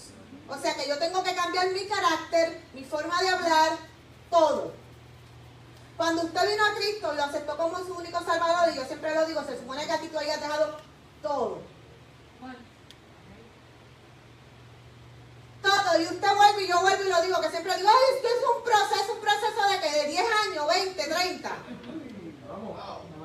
O 0.48 0.56
sea 0.56 0.74
que 0.76 0.86
yo 0.88 0.96
tengo 0.98 1.20
que 1.24 1.34
cambiar 1.34 1.72
mi 1.72 1.84
carácter, 1.86 2.62
mi 2.72 2.84
forma 2.84 3.20
de 3.20 3.28
hablar, 3.28 3.76
todo. 4.30 4.72
Cuando 5.96 6.22
usted 6.22 6.48
vino 6.48 6.64
a 6.64 6.74
Cristo, 6.76 7.12
lo 7.12 7.24
aceptó 7.24 7.56
como 7.56 7.78
su 7.78 7.94
único 7.94 8.22
salvador, 8.22 8.72
y 8.72 8.76
yo 8.76 8.84
siempre 8.84 9.12
lo 9.16 9.26
digo, 9.26 9.42
se 9.44 9.58
supone 9.58 9.84
que 9.84 9.92
aquí 9.92 10.08
tú 10.08 10.18
hayas 10.18 10.40
dejado 10.40 10.78
todo. 11.22 11.58
Todo, 15.60 16.00
y 16.00 16.04
usted 16.04 16.36
vuelve 16.36 16.62
y 16.62 16.68
yo 16.68 16.80
vuelvo 16.80 17.02
y 17.02 17.08
lo 17.08 17.22
digo, 17.22 17.40
que 17.40 17.50
siempre 17.50 17.76
digo, 17.76 17.88
ay, 17.88 18.14
esto 18.14 18.28
es 18.28 18.56
un 18.56 18.62
proceso, 18.62 19.12
un 19.14 19.20
proceso 19.20 19.68
de 19.68 19.80
que 19.80 19.90
de 19.90 20.06
10 20.06 20.24
años, 20.48 20.66
20, 20.68 21.04
30. 21.04 21.56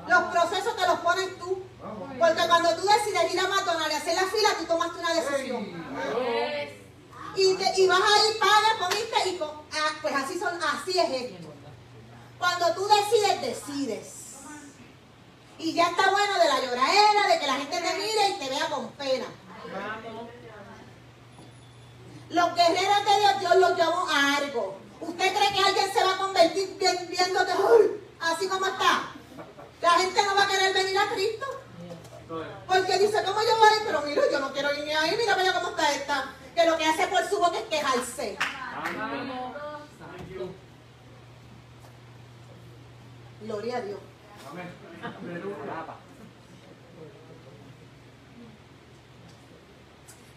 Los 0.08 0.22
procesos 0.24 0.76
te 0.76 0.86
los 0.86 0.98
pones 1.00 1.38
tú. 1.38 1.62
Porque 2.18 2.46
cuando 2.48 2.76
tú 2.76 2.82
decides 2.86 3.32
ir 3.34 3.40
a 3.40 3.48
McDonald's 3.48 3.92
y 3.92 3.96
hacer 3.96 4.14
la 4.14 4.22
fila, 4.30 4.48
tú 4.58 4.64
tomaste 4.66 4.98
una 5.00 5.14
decisión. 5.14 5.64
Y, 7.34 7.54
te- 7.54 7.80
y 7.80 7.86
vas 7.86 8.00
a 8.00 8.28
ir, 8.28 8.38
pagas, 8.38 8.74
comiste 8.78 9.28
y 9.30 9.40
ah, 9.42 9.98
pues 10.02 10.14
así 10.14 10.38
son, 10.38 10.58
así 10.62 10.98
es 10.98 11.10
esto. 11.10 11.48
Cuando 12.38 12.74
tú 12.74 12.86
decides, 12.86 13.40
decides. 13.40 14.06
Y 15.58 15.72
ya 15.74 15.84
está 15.88 16.10
bueno 16.10 16.38
de 16.38 16.44
la 16.48 16.60
lloradera, 16.60 17.28
de 17.28 17.38
que 17.38 17.46
la 17.46 17.54
gente 17.54 17.80
te 17.80 17.94
mire 17.96 18.28
y 18.30 18.38
te 18.38 18.48
vea 18.50 18.66
con 18.66 18.88
pena. 18.92 19.26
Los 22.30 22.54
guerreros 22.54 23.04
de 23.04 23.20
Dios, 23.20 23.40
Dios 23.40 23.56
los 23.56 23.76
llamó 23.78 24.08
a 24.08 24.36
algo. 24.36 24.78
¿Usted 25.00 25.34
cree 25.34 25.52
que 25.52 25.64
alguien 25.68 25.92
se 25.92 26.04
va 26.04 26.14
a 26.14 26.18
convertir 26.18 26.76
vi- 26.78 27.06
viéndote 27.06 27.52
así 28.20 28.48
como 28.48 28.66
está? 28.66 29.12
La 29.82 29.90
gente 29.90 30.22
no 30.24 30.34
va 30.36 30.44
a 30.44 30.48
querer 30.48 30.72
venir 30.72 30.96
a 30.96 31.08
Cristo. 31.12 31.46
Porque 32.66 32.98
dice, 32.98 33.22
¿cómo 33.24 33.40
yo 33.42 33.58
voy? 33.58 33.78
Pero 33.84 34.02
mira, 34.02 34.22
yo 34.30 34.40
no 34.40 34.52
quiero 34.52 34.72
ir 34.72 34.84
ni 34.84 34.92
ahí, 34.92 35.16
mira, 35.18 35.36
mira 35.36 35.52
cómo 35.52 35.70
está 35.70 35.92
esta. 35.92 36.34
Que 36.54 36.64
lo 36.64 36.78
que 36.78 36.86
hace 36.86 37.06
por 37.08 37.28
su 37.28 37.38
boca 37.38 37.58
es 37.58 37.64
quejarse. 37.64 38.38
Santo. 39.98 40.54
Gloria 43.40 43.76
a 43.76 43.80
Dios. 43.80 43.98
Amén. 44.50 44.70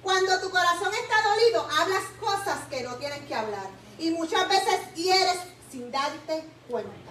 Cuando 0.01 0.39
tu 0.41 0.49
corazón 0.49 0.93
está 0.93 1.15
dolido, 1.29 1.67
hablas 1.79 2.03
cosas 2.19 2.59
que 2.69 2.81
no 2.81 2.95
tienes 2.95 3.21
que 3.21 3.35
hablar. 3.35 3.67
Y 3.99 4.11
muchas 4.11 4.47
veces 4.49 4.93
hieres 4.95 5.37
sin 5.71 5.91
darte 5.91 6.43
cuenta. 6.67 7.04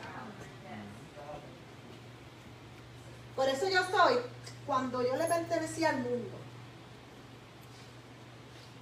Por 3.36 3.48
eso 3.48 3.68
yo 3.68 3.80
soy, 3.90 4.18
cuando 4.66 5.02
yo 5.02 5.16
le 5.16 5.24
pertenecía 5.24 5.90
al 5.90 5.98
mundo, 5.98 6.38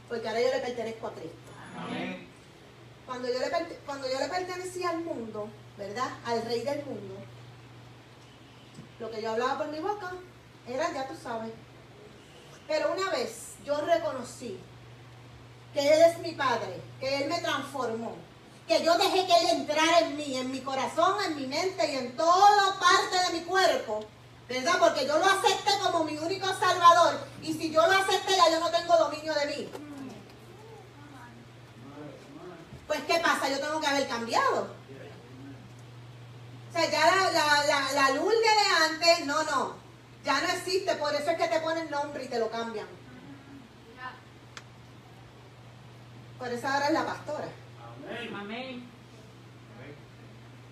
porque 0.09 0.29
ahora 0.29 0.41
yo 0.41 0.49
le 0.49 0.61
pertenezco 0.61 1.07
a 1.07 1.15
Cristo. 1.15 1.53
Amén. 1.79 2.29
Cuando 3.07 3.29
yo, 3.29 3.39
le, 3.39 3.51
cuando 3.87 4.09
yo 4.09 4.19
le 4.19 4.29
pertenecía 4.29 4.91
al 4.91 5.01
mundo, 5.01 5.49
¿verdad? 5.79 6.09
Al 6.27 6.43
rey 6.43 6.61
del 6.63 6.85
mundo, 6.85 7.15
lo 9.01 9.11
que 9.11 9.23
yo 9.23 9.33
hablaba 9.33 9.59
por 9.59 9.69
mi 9.69 9.79
boca 9.79 10.13
era, 10.69 10.93
ya 10.93 11.09
tú 11.09 11.15
sabes, 11.17 11.53
Pero 12.69 12.93
una 12.93 13.11
vez 13.11 13.55
yo 13.65 13.81
reconocí 13.81 14.61
que 15.73 15.81
Él 15.81 16.03
es 16.11 16.19
mi 16.19 16.33
Padre, 16.33 16.81
que 17.01 17.23
Él 17.23 17.29
me 17.29 17.41
transformó, 17.41 18.15
que 18.69 18.85
yo 18.85 18.97
dejé 18.99 19.27
que 19.27 19.33
Él 19.33 19.61
entrara 19.61 20.01
en 20.01 20.17
mí, 20.17 20.37
en 20.37 20.51
mi 20.51 20.61
corazón, 20.61 21.25
en 21.25 21.37
mi 21.37 21.47
mente 21.47 21.91
y 21.91 21.97
en 21.97 22.17
toda 22.17 22.79
parte 22.79 23.33
de 23.33 23.39
mi 23.41 23.45
cuerpo, 23.45 24.05
¿verdad? 24.53 24.75
Porque 24.79 25.07
yo 25.07 25.19
lo 25.19 25.25
acepté 25.25 25.71
como 25.81 26.05
mi 26.05 26.19
único 26.19 26.47
Salvador 26.47 27.27
y 27.41 27.55
si 27.55 27.71
yo 27.71 27.87
lo 27.87 27.93
acepté 27.93 28.37
ya 28.37 28.51
yo 28.51 28.61
no 28.61 28.71
tengo 28.71 28.97
dominio 28.99 29.33
de 29.33 29.47
mí. 29.47 29.71
Pues 32.87 33.01
¿qué 33.05 33.19
pasa? 33.21 33.49
Yo 33.49 33.59
tengo 33.59 33.81
que 33.81 33.87
haber 33.87 34.07
cambiado. 34.07 34.69
O 36.69 36.73
sea, 36.73 36.91
ya 36.91 37.07
la, 37.07 37.31
la, 37.33 37.65
la, 37.65 37.93
la 37.93 38.11
Lourdes 38.11 38.41
de 38.41 38.85
antes, 38.85 39.27
no, 39.27 39.43
no, 39.45 39.75
ya 40.25 40.41
no 40.41 40.49
existe, 40.49 40.95
por 40.97 41.15
eso 41.15 41.31
es 41.31 41.37
que 41.37 41.49
te 41.49 41.61
ponen 41.61 41.91
nombre 41.91 42.25
y 42.25 42.29
te 42.29 42.39
lo 42.39 42.51
cambian. 42.51 42.87
Por 46.39 46.49
eso 46.49 46.69
ahora 46.69 46.87
es 46.89 46.93
la 46.93 47.07
pastora. 47.07 47.49
Amén. 48.39 48.91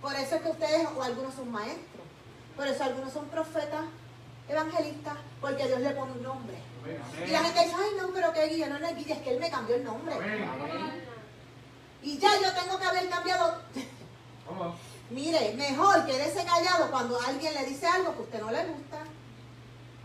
Por 0.02 0.14
eso 0.14 0.37
es 0.37 0.42
que 0.42 0.49
ustedes, 0.49 0.88
o 0.96 1.02
algunos 1.02 1.34
son 1.34 1.52
maestros, 1.52 1.89
por 2.61 2.69
eso 2.69 2.85
algunos 2.85 3.11
son 3.11 3.25
profetas, 3.29 3.87
evangelistas, 4.47 5.14
porque 5.40 5.67
Dios 5.67 5.81
le 5.81 5.90
pone 5.93 6.12
un 6.12 6.23
nombre. 6.23 6.57
Y 7.26 7.31
la 7.31 7.38
gente 7.43 7.64
dice, 7.64 7.75
ay 7.75 7.90
no, 7.99 8.12
pero 8.12 8.31
qué 8.35 8.49
guía, 8.49 8.69
no, 8.69 8.79
no 8.79 8.87
es 8.87 8.97
guía, 8.99 9.14
es 9.14 9.23
que 9.23 9.31
Él 9.31 9.40
me 9.40 9.49
cambió 9.50 9.76
el 9.76 9.85
nombre. 9.85 10.14
Y 12.02 12.19
ya 12.19 12.29
yo 12.38 12.52
tengo 12.52 12.79
que 12.79 12.85
haber 12.85 13.09
cambiado. 13.09 13.62
¿Cómo? 14.47 14.75
Mire, 15.09 15.55
mejor 15.55 16.05
quédese 16.05 16.45
callado 16.45 16.90
cuando 16.90 17.19
alguien 17.19 17.55
le 17.55 17.64
dice 17.64 17.87
algo 17.87 18.12
que 18.12 18.19
a 18.19 18.23
usted 18.25 18.40
no 18.43 18.50
le 18.50 18.64
gusta. 18.67 18.99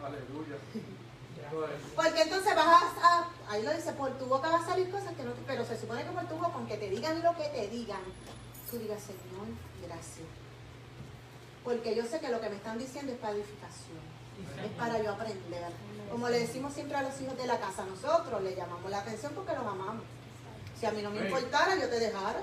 Aleluya. 0.01 0.55
Porque 1.97 2.21
entonces 2.21 2.55
vas 2.55 2.83
a, 3.03 3.27
ahí 3.49 3.63
lo 3.63 3.73
dice, 3.73 3.91
por 3.91 4.17
tu 4.17 4.27
boca 4.27 4.47
va 4.47 4.59
a 4.59 4.65
salir 4.65 4.89
cosas 4.89 5.13
que 5.13 5.23
no, 5.23 5.33
te- 5.33 5.41
pero 5.45 5.65
se 5.65 5.77
supone 5.77 6.03
que 6.05 6.09
por 6.11 6.25
tu 6.25 6.35
boca, 6.35 6.53
con 6.53 6.65
que 6.67 6.77
te 6.77 6.89
digan 6.89 7.21
lo 7.21 7.35
que 7.35 7.49
te 7.49 7.67
digan, 7.67 7.99
tú 8.71 8.77
digas, 8.77 9.01
Señor, 9.01 9.47
gracias. 9.85 10.25
Porque 11.65 11.95
yo 11.95 12.05
sé 12.05 12.19
que 12.19 12.29
lo 12.29 12.39
que 12.39 12.49
me 12.49 12.55
están 12.55 12.77
diciendo 12.77 13.11
es 13.11 13.17
para 13.17 13.33
edificación, 13.33 13.99
es 14.63 14.71
para 14.77 15.01
yo 15.01 15.11
aprender. 15.11 15.71
Como 16.11 16.29
le 16.29 16.39
decimos 16.39 16.73
siempre 16.73 16.95
a 16.95 17.01
los 17.01 17.19
hijos 17.19 17.35
de 17.37 17.47
la 17.47 17.59
casa, 17.59 17.83
nosotros 17.85 18.41
le 18.43 18.55
llamamos 18.55 18.89
la 18.89 18.99
atención 18.99 19.33
porque 19.35 19.53
los 19.53 19.65
amamos. 19.65 20.03
Si 20.79 20.85
a 20.85 20.91
mí 20.91 21.01
no 21.01 21.09
me 21.09 21.21
importara, 21.25 21.75
yo 21.75 21.89
te 21.89 21.99
dejara. 21.99 22.41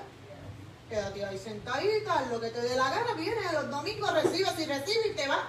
Quédate 0.89 1.25
ahí 1.25 1.37
sentadita, 1.39 2.23
lo 2.29 2.39
que 2.41 2.49
te 2.49 2.61
dé 2.61 2.75
la 2.75 2.89
gana, 2.89 3.13
viene 3.15 3.41
los 3.53 3.71
domingos, 3.71 4.13
recibes 4.13 4.59
y 4.59 4.65
recibes 4.65 5.05
y 5.07 5.15
te 5.15 5.27
vas. 5.27 5.39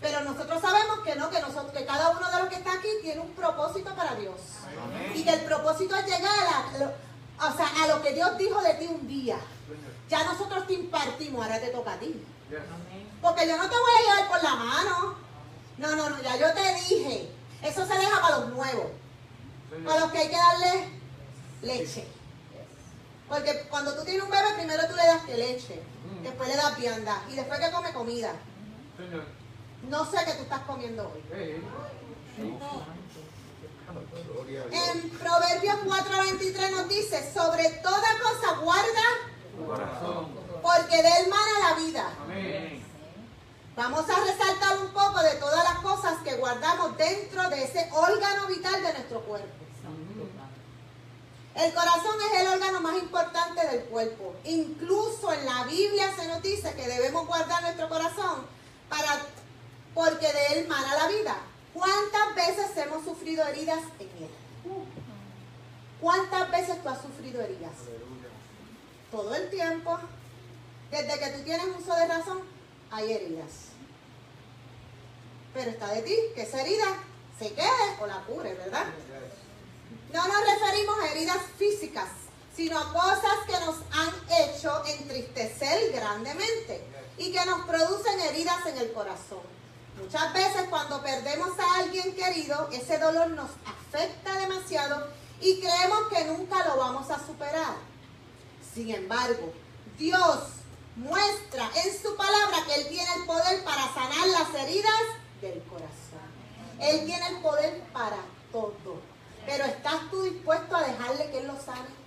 Pero 0.00 0.20
nosotros 0.22 0.62
sabemos 0.62 1.00
que 1.00 1.14
no, 1.16 1.28
que 1.28 1.40
nosotros, 1.40 1.72
que 1.72 1.84
cada 1.84 2.10
uno 2.10 2.30
de 2.30 2.38
los 2.38 2.48
que 2.48 2.54
está 2.54 2.72
aquí 2.72 2.88
tiene 3.02 3.20
un 3.20 3.32
propósito 3.32 3.94
para 3.94 4.14
Dios. 4.14 4.36
Y 5.14 5.24
que 5.24 5.30
el 5.34 5.40
propósito 5.40 5.94
es 5.96 6.06
llegar 6.06 6.30
a, 6.46 6.78
lo- 6.78 7.48
o 7.52 7.56
sea, 7.56 7.68
a 7.84 7.86
lo 7.88 8.00
que 8.02 8.12
Dios 8.14 8.38
dijo 8.38 8.62
de 8.62 8.74
ti 8.74 8.86
un 8.86 9.06
día. 9.06 9.36
Ya 10.08 10.24
nosotros 10.24 10.66
te 10.66 10.74
impartimos, 10.74 11.44
ahora 11.44 11.60
te 11.60 11.68
toca 11.68 11.92
a 11.92 11.98
ti. 11.98 12.24
Porque 13.22 13.46
yo 13.46 13.56
no 13.56 13.68
te 13.68 13.76
voy 13.76 13.90
a 13.98 14.14
llevar 14.14 14.28
por 14.28 14.42
la 14.42 14.54
mano. 14.56 15.14
No, 15.78 15.96
no, 15.96 16.10
no, 16.10 16.22
ya 16.22 16.36
yo 16.36 16.52
te 16.52 16.74
dije. 16.74 17.30
Eso 17.62 17.86
se 17.86 17.94
deja 17.94 18.20
para 18.20 18.38
los 18.38 18.48
nuevos, 18.50 18.86
para 19.84 20.00
los 20.00 20.12
que 20.12 20.18
hay 20.18 20.28
que 20.28 20.36
darle 20.36 20.88
leche. 21.62 22.06
Porque 23.28 23.66
cuando 23.70 23.94
tú 23.94 24.04
tienes 24.04 24.22
un 24.22 24.30
bebé, 24.30 24.54
primero 24.56 24.88
tú 24.88 24.96
le 24.96 25.06
das 25.06 25.22
que 25.22 25.36
leche, 25.36 25.82
después 26.22 26.48
le 26.48 26.56
das 26.56 26.76
vianda 26.78 27.22
y 27.30 27.36
después 27.36 27.60
que 27.60 27.70
come 27.70 27.92
comida. 27.92 28.34
No 29.88 30.04
sé 30.10 30.18
qué 30.24 30.32
tú 30.32 30.42
estás 30.42 30.60
comiendo 30.62 31.12
hoy. 31.12 31.22
En 34.72 35.10
Proverbios 35.10 35.76
4:23 35.84 36.70
nos 36.70 36.88
dice, 36.88 37.32
sobre 37.32 37.68
toda 37.82 38.08
cosa 38.22 38.56
guarda, 38.60 39.06
corazón. 39.66 40.28
porque 40.62 41.02
de 41.02 41.08
él 41.08 41.28
mana 41.28 41.68
la 41.70 41.74
vida. 41.80 42.12
Amén. 42.22 42.84
Vamos 43.76 44.04
a 44.10 44.20
resaltar 44.24 44.78
un 44.78 44.88
poco 44.88 45.22
de 45.22 45.34
todas 45.36 45.64
las 45.64 45.78
cosas 45.78 46.18
que 46.22 46.36
guardamos 46.36 46.96
dentro 46.96 47.48
de 47.48 47.64
ese 47.64 47.88
órgano 47.92 48.46
vital 48.48 48.82
de 48.82 48.92
nuestro 48.92 49.20
cuerpo. 49.22 49.48
El 51.54 51.74
corazón 51.74 52.14
es 52.30 52.40
el 52.40 52.46
órgano 52.48 52.80
más 52.80 52.96
importante 52.96 53.66
del 53.66 53.84
cuerpo. 53.84 54.34
Incluso 54.44 55.32
en 55.32 55.44
la 55.44 55.64
Biblia 55.64 56.14
se 56.14 56.28
nos 56.28 56.42
dice 56.42 56.74
que 56.74 56.86
debemos 56.86 57.26
guardar 57.26 57.62
nuestro 57.62 57.88
corazón 57.88 58.46
para 58.88 59.20
porque 59.94 60.32
de 60.32 60.60
él 60.60 60.68
mana 60.68 60.94
la 60.94 61.08
vida. 61.08 61.36
¿Cuántas 61.74 62.34
veces 62.34 62.76
hemos 62.76 63.04
sufrido 63.04 63.46
heridas 63.46 63.80
en 63.98 64.08
él? 64.08 64.30
¿Cuántas 66.00 66.50
veces 66.50 66.82
tú 66.82 66.88
has 66.88 67.02
sufrido 67.02 67.40
heridas? 67.40 67.72
Todo 69.10 69.34
el 69.34 69.50
tiempo. 69.50 69.98
Desde 70.90 71.18
que 71.18 71.30
tú 71.30 71.42
tienes 71.44 71.66
uso 71.78 71.94
de 71.94 72.06
razón, 72.06 72.42
hay 72.90 73.12
heridas. 73.12 73.50
Pero 75.54 75.70
está 75.70 75.88
de 75.88 76.02
ti 76.02 76.16
que 76.34 76.42
esa 76.42 76.60
herida 76.62 76.86
se 77.38 77.52
quede 77.52 77.96
o 78.00 78.06
la 78.06 78.22
cure, 78.24 78.54
¿verdad? 78.54 78.86
No 80.12 80.26
nos 80.26 80.40
referimos 80.44 80.98
a 81.00 81.12
heridas 81.12 81.42
físicas, 81.56 82.08
sino 82.54 82.78
a 82.78 82.92
cosas 82.92 83.38
que 83.46 83.52
nos 83.64 83.76
han 83.92 84.44
hecho 84.44 84.84
entristecer 84.86 85.92
grandemente 85.92 86.84
y 87.16 87.32
que 87.32 87.44
nos 87.46 87.66
producen 87.66 88.20
heridas 88.20 88.66
en 88.66 88.78
el 88.78 88.92
corazón. 88.92 89.40
Muchas 90.00 90.32
veces 90.32 90.62
cuando 90.70 91.02
perdemos 91.02 91.58
a 91.58 91.80
alguien 91.80 92.14
querido, 92.14 92.68
ese 92.72 92.98
dolor 92.98 93.30
nos 93.30 93.50
afecta 93.66 94.38
demasiado 94.38 95.08
y 95.40 95.60
creemos 95.60 96.08
que 96.08 96.24
nunca 96.24 96.66
lo 96.66 96.76
vamos 96.76 97.10
a 97.10 97.18
superar. 97.24 97.89
Sin 98.74 98.90
embargo, 98.94 99.52
Dios 99.98 100.38
muestra 100.96 101.70
en 101.84 102.02
su 102.02 102.16
palabra 102.16 102.58
que 102.66 102.74
Él 102.74 102.88
tiene 102.88 103.14
el 103.14 103.24
poder 103.24 103.64
para 103.64 103.92
sanar 103.94 104.28
las 104.28 104.54
heridas 104.54 105.00
del 105.40 105.62
corazón. 105.64 106.20
Él 106.78 107.04
tiene 107.06 107.28
el 107.28 107.36
poder 107.38 107.82
para 107.92 108.18
todo. 108.52 109.00
Pero 109.46 109.64
¿estás 109.64 110.10
tú 110.10 110.22
dispuesto 110.22 110.76
a 110.76 110.82
dejarle 110.82 111.30
que 111.30 111.38
Él 111.38 111.46
lo 111.46 111.60
sane? 111.60 112.00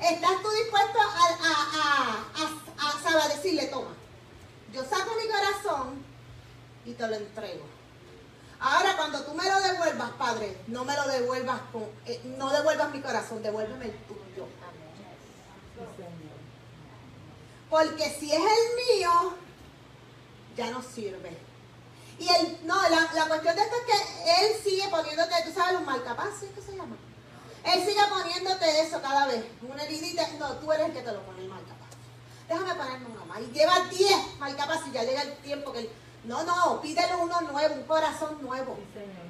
¿Estás 0.00 0.42
tú 0.42 0.50
dispuesto 0.50 0.98
a, 1.00 1.04
a, 1.04 1.66
a, 1.76 2.44
a, 3.18 3.24
a, 3.24 3.28
decirle, 3.28 3.66
toma, 3.66 3.90
yo 4.72 4.84
saco 4.84 5.10
mi 5.16 5.28
corazón 5.28 6.04
y 6.84 6.92
te 6.92 7.06
lo 7.06 7.16
entrego? 7.16 7.66
Ahora 8.60 8.96
cuando 8.96 9.22
tú 9.24 9.34
me 9.34 9.44
lo 9.44 9.60
devuelvas, 9.60 10.10
Padre, 10.12 10.56
no 10.68 10.84
me 10.84 10.94
lo 10.94 11.06
devuelvas 11.08 11.60
con, 11.72 11.84
eh, 12.06 12.20
no 12.24 12.50
devuelvas 12.50 12.92
mi 12.92 13.00
corazón, 13.00 13.42
devuélveme 13.42 13.86
el 13.86 13.98
tuyo. 14.04 14.17
Porque 17.70 18.04
si 18.18 18.32
es 18.32 18.40
el 18.40 18.98
mío, 18.98 19.34
ya 20.56 20.70
no 20.70 20.82
sirve. 20.82 21.36
Y 22.18 22.28
el, 22.28 22.66
no, 22.66 22.74
la, 22.88 23.12
la 23.14 23.28
cuestión 23.28 23.54
de 23.54 23.62
esto 23.62 23.76
es 23.76 23.84
que 23.84 24.46
él 24.46 24.52
sigue 24.62 24.88
poniéndote, 24.88 25.34
tú 25.44 25.52
sabes, 25.52 25.74
los 25.74 25.84
marcapasos, 25.84 26.48
¿qué 26.54 26.60
se 26.60 26.76
llama? 26.76 26.96
Él 27.64 27.84
sigue 27.84 28.00
poniéndote 28.08 28.80
eso 28.80 29.00
cada 29.02 29.26
vez, 29.26 29.44
una 29.62 29.82
heridita. 29.82 30.26
No, 30.38 30.54
tú 30.56 30.72
eres 30.72 30.86
el 30.86 30.92
que 30.92 31.02
te 31.02 31.12
lo 31.12 31.22
pone 31.22 31.42
el 31.42 31.48
marcapaso. 31.48 31.78
Déjame 32.48 32.74
ponerme 32.74 33.06
uno 33.06 33.26
más. 33.26 33.40
Y 33.40 33.52
lleva 33.52 33.78
10 33.90 34.38
marcapasos 34.38 34.88
y 34.88 34.92
ya 34.92 35.04
llega 35.04 35.22
el 35.22 35.36
tiempo 35.38 35.72
que 35.72 35.80
él. 35.80 35.90
No, 36.24 36.42
no, 36.44 36.80
pídele 36.80 37.14
uno 37.16 37.40
nuevo, 37.42 37.74
un 37.74 37.84
corazón 37.84 38.38
nuevo. 38.42 38.76
Sí, 38.76 39.00
Señor. 39.00 39.28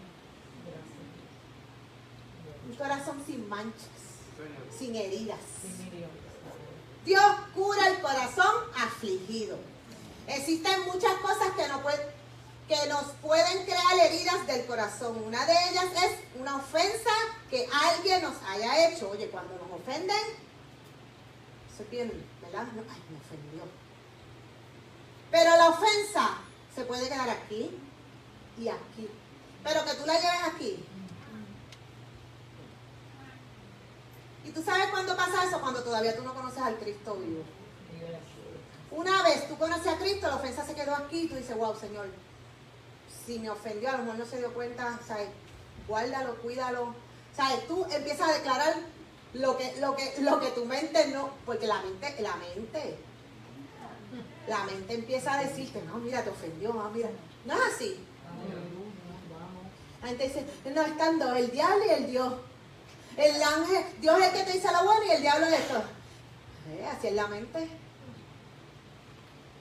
Un 2.68 2.76
corazón 2.76 3.22
sin 3.26 3.48
manchas, 3.48 3.88
Señor. 4.36 4.78
sin 4.78 4.94
heridas. 4.94 5.38
Sí, 5.62 5.87
Dios. 7.04 7.36
Cura 7.54 7.88
el 7.88 8.00
corazón 8.00 8.54
afligido. 8.76 9.56
Existen 10.26 10.84
muchas 10.84 11.14
cosas 11.14 11.50
que, 11.56 11.66
no 11.68 11.82
que 12.68 12.88
nos 12.88 13.04
pueden 13.22 13.64
crear 13.64 13.98
heridas 14.06 14.46
del 14.46 14.66
corazón. 14.66 15.22
Una 15.24 15.44
de 15.46 15.54
ellas 15.70 15.86
es 16.04 16.40
una 16.40 16.56
ofensa 16.56 17.10
que 17.50 17.66
alguien 17.72 18.22
nos 18.22 18.34
haya 18.46 18.88
hecho. 18.88 19.10
Oye, 19.10 19.28
cuando 19.30 19.54
nos 19.54 19.80
ofenden, 19.80 20.16
es 21.80 21.90
bien, 21.90 22.12
¿verdad? 22.42 22.64
No, 22.74 22.82
ay, 22.82 23.02
me 23.10 23.18
ofendió. 23.18 23.62
Pero 25.30 25.50
la 25.56 25.68
ofensa 25.68 26.38
se 26.74 26.84
puede 26.84 27.08
quedar 27.08 27.30
aquí 27.30 27.70
y 28.58 28.68
aquí. 28.68 29.08
Pero 29.64 29.84
que 29.84 29.94
tú 29.94 30.06
la 30.06 30.14
lleves 30.14 30.54
aquí. 30.54 30.84
¿Y 34.48 34.50
tú 34.50 34.62
sabes 34.62 34.86
cuándo 34.86 35.14
pasa 35.14 35.44
eso? 35.44 35.60
Cuando 35.60 35.82
todavía 35.82 36.16
tú 36.16 36.22
no 36.22 36.32
conoces 36.32 36.62
al 36.62 36.78
Cristo 36.78 37.16
vivo. 37.16 37.42
Una 38.90 39.22
vez 39.22 39.46
tú 39.46 39.58
conoces 39.58 39.86
a 39.88 39.98
Cristo, 39.98 40.26
la 40.26 40.36
ofensa 40.36 40.64
se 40.64 40.74
quedó 40.74 40.96
aquí 40.96 41.24
y 41.24 41.28
tú 41.28 41.36
dices, 41.36 41.54
wow, 41.54 41.76
Señor, 41.76 42.06
si 43.26 43.38
me 43.38 43.50
ofendió, 43.50 43.90
a 43.90 43.92
lo 43.92 44.04
mejor 44.04 44.18
no 44.20 44.24
se 44.24 44.38
dio 44.38 44.54
cuenta, 44.54 44.98
¿sabes? 45.06 45.28
Guárdalo, 45.86 46.36
cuídalo. 46.36 46.94
¿Sabes? 47.36 47.66
Tú 47.68 47.84
empiezas 47.90 48.30
a 48.30 48.32
declarar 48.32 48.74
lo 49.34 49.58
que, 49.58 49.76
lo 49.80 49.94
que, 49.94 50.14
lo 50.20 50.40
que 50.40 50.48
tu 50.52 50.64
mente 50.64 51.08
no, 51.08 51.28
porque 51.44 51.66
la 51.66 51.82
mente, 51.82 52.16
la 52.20 52.34
mente, 52.36 52.96
la 54.48 54.64
mente 54.64 54.94
empieza 54.94 55.34
a 55.34 55.44
decirte, 55.44 55.82
no, 55.82 55.98
mira, 55.98 56.24
te 56.24 56.30
ofendió, 56.30 56.72
ah, 56.80 56.90
mira. 56.92 57.10
No 57.44 57.52
es 57.52 57.74
así. 57.74 58.00
La 60.00 60.08
gente 60.08 60.24
dice, 60.24 60.46
no, 60.74 60.80
están 60.80 61.18
dos, 61.18 61.36
el 61.36 61.50
diablo 61.50 61.84
y 61.84 61.90
el 61.90 62.06
Dios. 62.06 62.32
El 63.18 63.42
ángel, 63.42 63.84
Dios 64.00 64.16
es 64.20 64.26
el 64.26 64.32
que 64.32 64.42
te 64.44 64.52
dice 64.52 64.68
lo 64.72 64.84
bueno 64.84 65.04
y 65.04 65.10
el 65.10 65.22
diablo 65.22 65.46
es 65.46 65.54
esto. 65.54 65.82
Eh, 66.70 66.86
así 66.90 67.08
es 67.08 67.12
la 67.14 67.26
mente. 67.26 67.68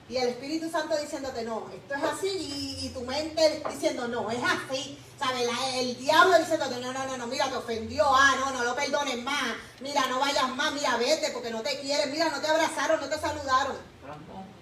Y 0.08 0.16
el 0.16 0.28
Espíritu 0.28 0.70
Santo 0.70 0.96
diciéndote, 0.96 1.42
no, 1.42 1.68
esto 1.74 1.94
es 1.94 2.02
así, 2.02 2.28
y, 2.28 2.86
y 2.86 2.88
tu 2.90 3.00
mente 3.02 3.62
diciendo, 3.68 4.06
no, 4.08 4.30
es 4.30 4.38
así. 4.42 4.98
¿Sabes? 5.18 5.44
La- 5.46 5.76
el 5.76 5.98
diablo 5.98 6.38
diciéndote, 6.38 6.80
no, 6.80 6.92
no, 6.92 7.04
no, 7.04 7.16
no, 7.16 7.26
mira, 7.26 7.48
te 7.50 7.56
ofendió, 7.56 8.04
ah, 8.06 8.36
no, 8.38 8.52
no 8.52 8.62
lo 8.64 8.74
perdones 8.76 9.20
más, 9.22 9.54
mira, 9.80 10.06
no 10.06 10.20
vayas 10.20 10.48
más, 10.54 10.72
mira, 10.72 10.96
vete 10.96 11.30
porque 11.32 11.50
no 11.50 11.60
te 11.60 11.80
quieren, 11.80 12.12
mira, 12.12 12.28
no 12.30 12.40
te 12.40 12.46
abrazaron, 12.46 13.00
no 13.00 13.08
te 13.08 13.18
saludaron. 13.18 13.76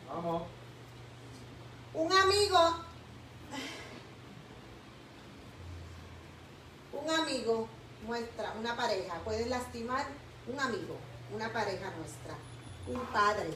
Vamos. 0.09 0.43
Un 1.93 2.13
amigo, 2.13 2.59
un 6.93 7.11
amigo 7.11 7.69
muestra, 8.07 8.55
una 8.59 8.77
pareja, 8.77 9.15
puede 9.25 9.47
lastimar 9.47 10.07
un 10.47 10.59
amigo, 10.61 10.97
una 11.35 11.53
pareja 11.53 11.91
nuestra, 11.99 12.35
un 12.87 13.01
padre, 13.13 13.51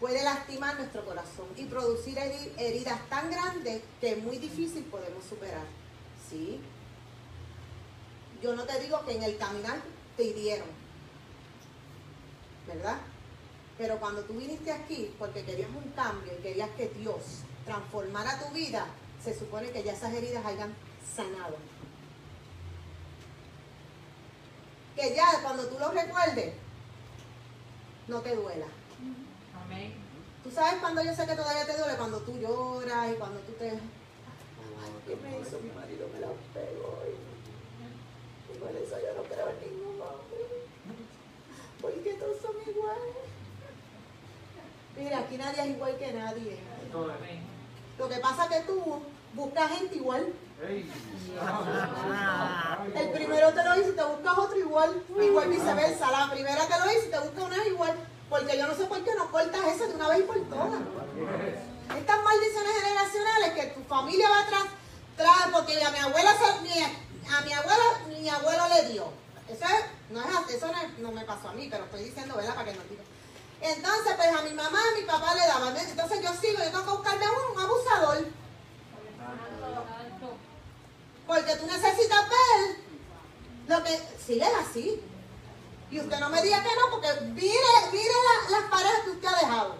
puede 0.00 0.22
lastimar 0.22 0.76
nuestro 0.76 1.04
corazón 1.04 1.46
y 1.56 1.64
producir 1.66 2.18
heri- 2.18 2.52
heridas 2.58 3.00
tan 3.08 3.30
grandes 3.30 3.82
que 4.00 4.12
es 4.12 4.22
muy 4.22 4.38
difícil 4.38 4.84
podemos 4.84 5.24
superar. 5.24 5.64
¿Sí? 6.28 6.60
Yo 8.42 8.54
no 8.56 8.64
te 8.64 8.78
digo 8.80 9.04
que 9.06 9.12
en 9.12 9.22
el 9.22 9.36
caminar 9.38 9.78
te 10.16 10.24
hirieron, 10.24 10.66
¿verdad? 12.66 12.98
Pero 13.78 13.98
cuando 13.98 14.22
tú 14.22 14.34
viniste 14.34 14.70
aquí 14.72 15.14
porque 15.18 15.44
querías 15.44 15.68
un 15.70 15.90
cambio 15.92 16.32
y 16.38 16.42
querías 16.42 16.70
que 16.76 16.88
Dios 16.88 17.22
transformara 17.64 18.38
tu 18.40 18.52
vida, 18.52 18.86
se 19.22 19.36
supone 19.38 19.70
que 19.70 19.82
ya 19.82 19.92
esas 19.92 20.12
heridas 20.12 20.44
hayan 20.44 20.74
sanado. 21.14 21.56
Que 24.96 25.14
ya 25.14 25.40
cuando 25.42 25.66
tú 25.66 25.78
lo 25.78 25.90
recuerdes, 25.90 26.54
no 28.08 28.20
te 28.20 28.34
duela. 28.36 28.66
Amén. 29.64 29.94
Tú 30.42 30.50
sabes 30.50 30.80
cuando 30.80 31.02
yo 31.02 31.14
sé 31.14 31.26
que 31.26 31.34
todavía 31.34 31.66
te 31.66 31.76
duele, 31.76 31.96
cuando 31.96 32.18
tú 32.20 32.38
lloras 32.38 33.10
y 33.10 33.14
cuando 33.14 33.40
tú 33.40 33.52
te... 33.52 33.70
Ay, 33.70 33.80
¿qué 35.06 35.16
me 35.16 35.40
hizo 35.40 35.58
mi 35.60 35.70
marido? 35.70 36.06
Me 36.12 36.20
la 36.20 36.28
pegó 36.52 37.02
y, 37.08 38.54
y 38.54 38.58
por 38.58 38.70
eso 38.70 38.96
yo 39.00 39.14
no 39.16 39.22
creo 39.22 39.48
en 39.48 39.60
ningún 39.60 40.00
hombre. 40.00 40.64
Porque 41.80 42.14
todos 42.14 42.40
son 42.40 42.56
iguales. 42.68 43.14
Mira, 44.96 45.18
aquí 45.20 45.36
nadie 45.36 45.62
es 45.62 45.68
igual 45.70 45.98
que 45.98 46.12
nadie. 46.12 46.58
Lo 47.98 48.08
que 48.08 48.16
pasa 48.16 48.44
es 48.44 48.50
que 48.50 48.66
tú 48.66 49.02
buscas 49.34 49.70
gente 49.72 49.96
igual. 49.96 50.32
El 52.94 53.10
primero 53.10 53.52
te 53.52 53.64
lo 53.64 53.80
hizo 53.80 53.90
y 53.90 53.96
te 53.96 54.04
buscas 54.04 54.38
otro 54.38 54.56
igual. 54.58 55.02
Igual 55.20 55.48
viceversa. 55.48 56.10
La 56.10 56.30
primera 56.30 56.64
te 56.66 56.78
lo 56.78 56.86
hizo 56.92 57.06
y 57.06 57.10
te 57.10 57.18
busca 57.18 57.42
una 57.42 57.66
igual. 57.66 57.94
Porque 58.30 58.56
yo 58.58 58.66
no 58.66 58.74
sé 58.74 58.84
por 58.86 59.02
qué 59.04 59.10
no 59.16 59.30
cortas 59.30 59.60
eso 59.74 59.86
de 59.88 59.94
una 59.94 60.08
vez 60.08 60.20
y 60.20 60.22
por 60.22 60.38
todas. 60.48 60.80
Estas 61.96 62.22
maldiciones 62.24 62.72
generacionales 62.82 63.52
que 63.54 63.66
tu 63.78 63.82
familia 63.84 64.28
va 64.30 64.40
atrás, 64.40 64.64
tras, 65.16 65.48
porque 65.52 65.84
a 65.84 65.90
mi 65.90 65.98
abuela, 65.98 66.32
se- 66.32 66.44
a 66.44 66.60
mi 67.42 67.52
abuela, 67.52 67.84
mi 68.08 68.28
abuelo 68.28 68.62
le 68.74 68.88
dio. 68.90 69.04
Eso 69.48 69.64
es- 69.64 69.84
no 70.10 70.20
es 70.20 70.26
así, 70.36 70.54
eso 70.54 70.66
no, 70.98 71.12
me 71.12 71.24
pasó 71.24 71.48
a 71.50 71.52
mí, 71.52 71.68
pero 71.70 71.84
estoy 71.84 72.04
diciendo, 72.04 72.34
¿verdad? 72.36 72.54
Para 72.54 72.72
que 72.72 72.78
no 72.78 72.82
digan. 72.88 73.04
Entonces, 73.60 74.14
pues 74.16 74.28
a 74.34 74.42
mi 74.42 74.52
mamá, 74.54 74.78
a 74.78 74.94
mi 74.98 75.04
papá 75.06 75.34
le 75.34 75.46
daban. 75.46 75.76
Entonces 75.76 76.20
yo 76.22 76.30
sigo, 76.40 76.58
yo 76.64 76.70
tengo 76.70 76.84
que 76.84 76.90
buscarme 76.90 77.24
a 77.26 77.30
uno, 77.30 77.52
un 77.54 77.60
abusador. 77.62 78.18
Porque 81.44 81.60
tú 81.60 81.66
necesitas 81.66 82.24
ver 82.30 82.76
lo 83.68 83.84
que 83.84 84.00
sigue 84.26 84.44
así. 84.46 84.98
Y 85.90 86.00
usted 86.00 86.18
no 86.18 86.30
me 86.30 86.40
diga 86.40 86.62
que 86.62 86.70
no, 86.70 86.90
porque 86.90 87.08
mire, 87.32 87.52
mire 87.92 88.04
la- 88.48 88.58
las 88.60 88.70
paredes 88.70 89.00
que 89.04 89.10
usted 89.10 89.28
ha 89.28 89.38
dejado. 89.40 89.76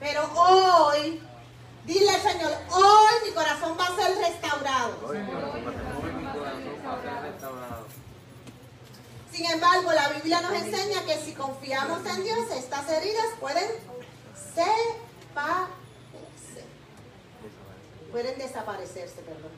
Pero 0.00 0.30
hoy, 0.34 1.22
dile 1.86 2.10
al 2.10 2.20
Señor, 2.20 2.52
hoy 2.70 3.14
mi 3.28 3.32
corazón 3.34 3.76
va 3.80 3.86
a 3.86 3.96
ser 3.96 4.18
restaurado. 4.18 4.98
Hoy 5.08 5.18
mi 5.18 5.32
corazón 5.32 5.64
va 5.64 5.70
a 5.70 7.02
ser 7.02 7.22
restaurado. 7.22 7.86
Sin 9.32 9.46
embargo, 9.46 9.92
la 9.92 10.08
Biblia 10.10 10.42
nos 10.42 10.52
enseña 10.52 11.04
que 11.04 11.16
si 11.24 11.32
confiamos 11.32 12.04
en 12.06 12.22
Dios, 12.22 12.50
estas 12.54 12.88
heridas 12.90 13.26
pueden 13.40 13.66
separarse. 14.54 15.05
Pueden 18.10 18.38
desaparecerse, 18.38 19.20
perdón. 19.22 19.52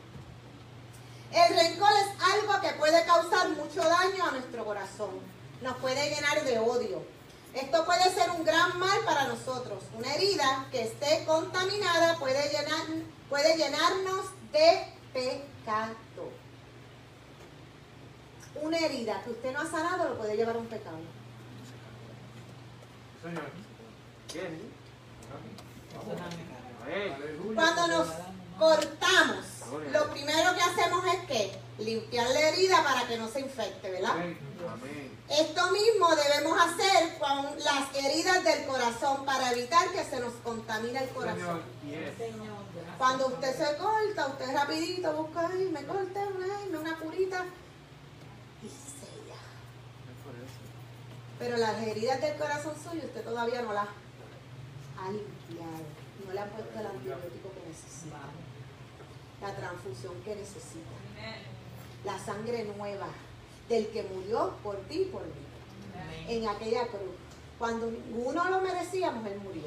El 1.33 1.57
rencor 1.57 1.91
es 1.93 2.23
algo 2.35 2.61
que 2.61 2.73
puede 2.79 3.05
causar 3.05 3.51
mucho 3.51 3.81
daño 3.83 4.25
a 4.25 4.31
nuestro 4.33 4.65
corazón. 4.65 5.11
Nos 5.63 5.77
puede 5.77 6.11
llenar 6.11 6.43
de 6.43 6.59
odio. 6.59 7.03
Esto 7.55 7.85
puede 7.85 8.13
ser 8.13 8.31
un 8.31 8.45
gran 8.45 8.79
mal 8.79 8.99
para 9.05 9.29
nosotros. 9.29 9.85
Una 9.97 10.13
herida 10.15 10.67
que 10.73 10.83
esté 10.83 11.25
contaminada 11.27 12.19
puede, 12.19 12.49
llenar, 12.49 12.87
puede 13.29 13.57
llenarnos 13.57 14.27
de 14.53 14.93
pecado. 15.13 15.95
Una 18.61 18.79
herida 18.79 19.23
que 19.23 19.31
usted 19.31 19.53
no 19.53 19.61
ha 19.61 19.71
sanado 19.71 20.09
lo 20.09 20.19
puede 20.19 20.37
llevar 20.37 20.57
a 20.57 20.59
un 20.59 20.67
pecado. 20.67 20.99
Señor. 23.23 23.51
¿Quién? 24.27 24.73
Cuando 27.55 27.87
nos 27.89 28.09
cortamos, 28.59 29.45
lo 29.93 30.11
primero 30.11 30.55
que 30.55 30.63
hacemos 30.63 31.05
es 31.07 31.21
que 31.27 31.59
limpiar 31.79 32.29
la 32.31 32.41
herida 32.41 32.83
para 32.83 33.07
que 33.07 33.19
no 33.19 33.29
se 33.29 33.41
infecte, 33.41 33.91
¿verdad? 33.91 34.15
Esto 35.29 35.71
mismo 35.71 36.09
debemos 36.17 36.59
hacer 36.59 37.19
con 37.19 37.59
las 37.59 37.95
heridas 37.95 38.43
del 38.45 38.65
corazón 38.67 39.25
para 39.27 39.53
evitar 39.53 39.89
que 39.91 40.03
se 40.05 40.21
nos 40.21 40.33
contamine 40.43 41.03
el 41.05 41.11
corazón. 41.11 41.63
Cuando 42.97 43.27
usted 43.29 43.55
se 43.57 43.77
corta, 43.77 44.27
usted 44.27 44.55
rapidito 44.55 45.13
busca, 45.13 45.49
ay, 45.53 45.69
me 45.71 45.85
corté 45.85 46.21
una, 46.21 46.81
una 46.81 46.97
curita 46.99 47.45
y 48.63 48.69
sella. 48.69 49.37
Pero 51.39 51.57
las 51.59 51.83
heridas 51.83 52.21
del 52.21 52.37
corazón 52.37 52.75
suyo 52.83 53.05
usted 53.05 53.23
todavía 53.23 53.63
no 53.63 53.73
las 53.75 53.87
ha 54.99 55.11
limpiado, 55.11 55.85
no 56.27 56.33
le 56.33 56.41
ha 56.41 56.47
puesto 56.47 56.79
el 56.79 56.87
antibiótico 56.87 57.51
que 57.53 57.69
necesita, 57.69 58.19
la 59.41 59.55
transfusión 59.55 60.15
que 60.23 60.35
necesita, 60.35 60.91
la 62.05 62.19
sangre 62.19 62.65
nueva 62.77 63.09
del 63.69 63.89
que 63.89 64.03
murió 64.03 64.55
por 64.63 64.77
ti 64.89 65.03
y 65.03 65.05
por 65.07 65.23
mí 65.23 65.49
en 66.29 66.49
aquella 66.49 66.87
cruz. 66.89 67.15
Cuando 67.59 67.91
ninguno 67.91 68.49
lo 68.51 68.61
merecíamos, 68.61 69.27
Él 69.27 69.41
murió. 69.41 69.65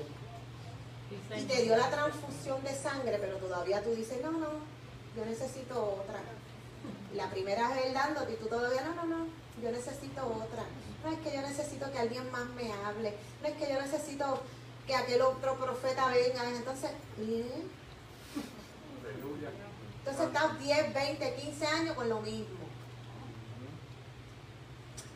Y 1.38 1.44
te 1.44 1.64
dio 1.64 1.76
la 1.76 1.90
transfusión 1.90 2.64
de 2.64 2.74
sangre, 2.74 3.18
pero 3.20 3.38
todavía 3.38 3.84
tú 3.84 3.90
dices, 3.92 4.22
no, 4.22 4.32
no, 4.32 4.48
yo 5.16 5.26
necesito 5.26 5.98
otra. 6.02 6.22
La 7.14 7.30
primera 7.30 7.76
es 7.76 7.86
Él 7.88 7.94
dándote 7.94 8.34
y 8.34 8.36
tú 8.38 8.48
todavía, 8.48 8.82
no, 8.84 8.96
no, 8.96 9.18
no, 9.18 9.26
yo 9.62 9.72
necesito 9.72 10.26
otra. 10.26 10.64
No 11.04 11.12
es 11.12 11.20
que 11.20 11.34
yo 11.34 11.42
necesito 11.42 11.92
que 11.92 12.00
alguien 12.00 12.32
más 12.32 12.46
me 12.52 12.72
hable, 12.72 13.14
no 13.42 13.48
es 13.48 13.56
que 13.56 13.74
yo 13.74 13.82
necesito 13.82 14.42
que 14.88 14.96
aquel 14.96 15.22
otro 15.22 15.56
profeta 15.58 16.08
venga. 16.08 16.50
Entonces, 16.50 16.92
¿eh? 17.20 17.64
Aleluya. 19.04 19.50
entonces 20.00 20.26
estás 20.26 20.60
10, 20.60 20.94
20, 20.94 21.36
15 21.36 21.68
años 21.68 21.96
con 21.96 22.10
lo 22.10 22.22
mismo. 22.22 22.62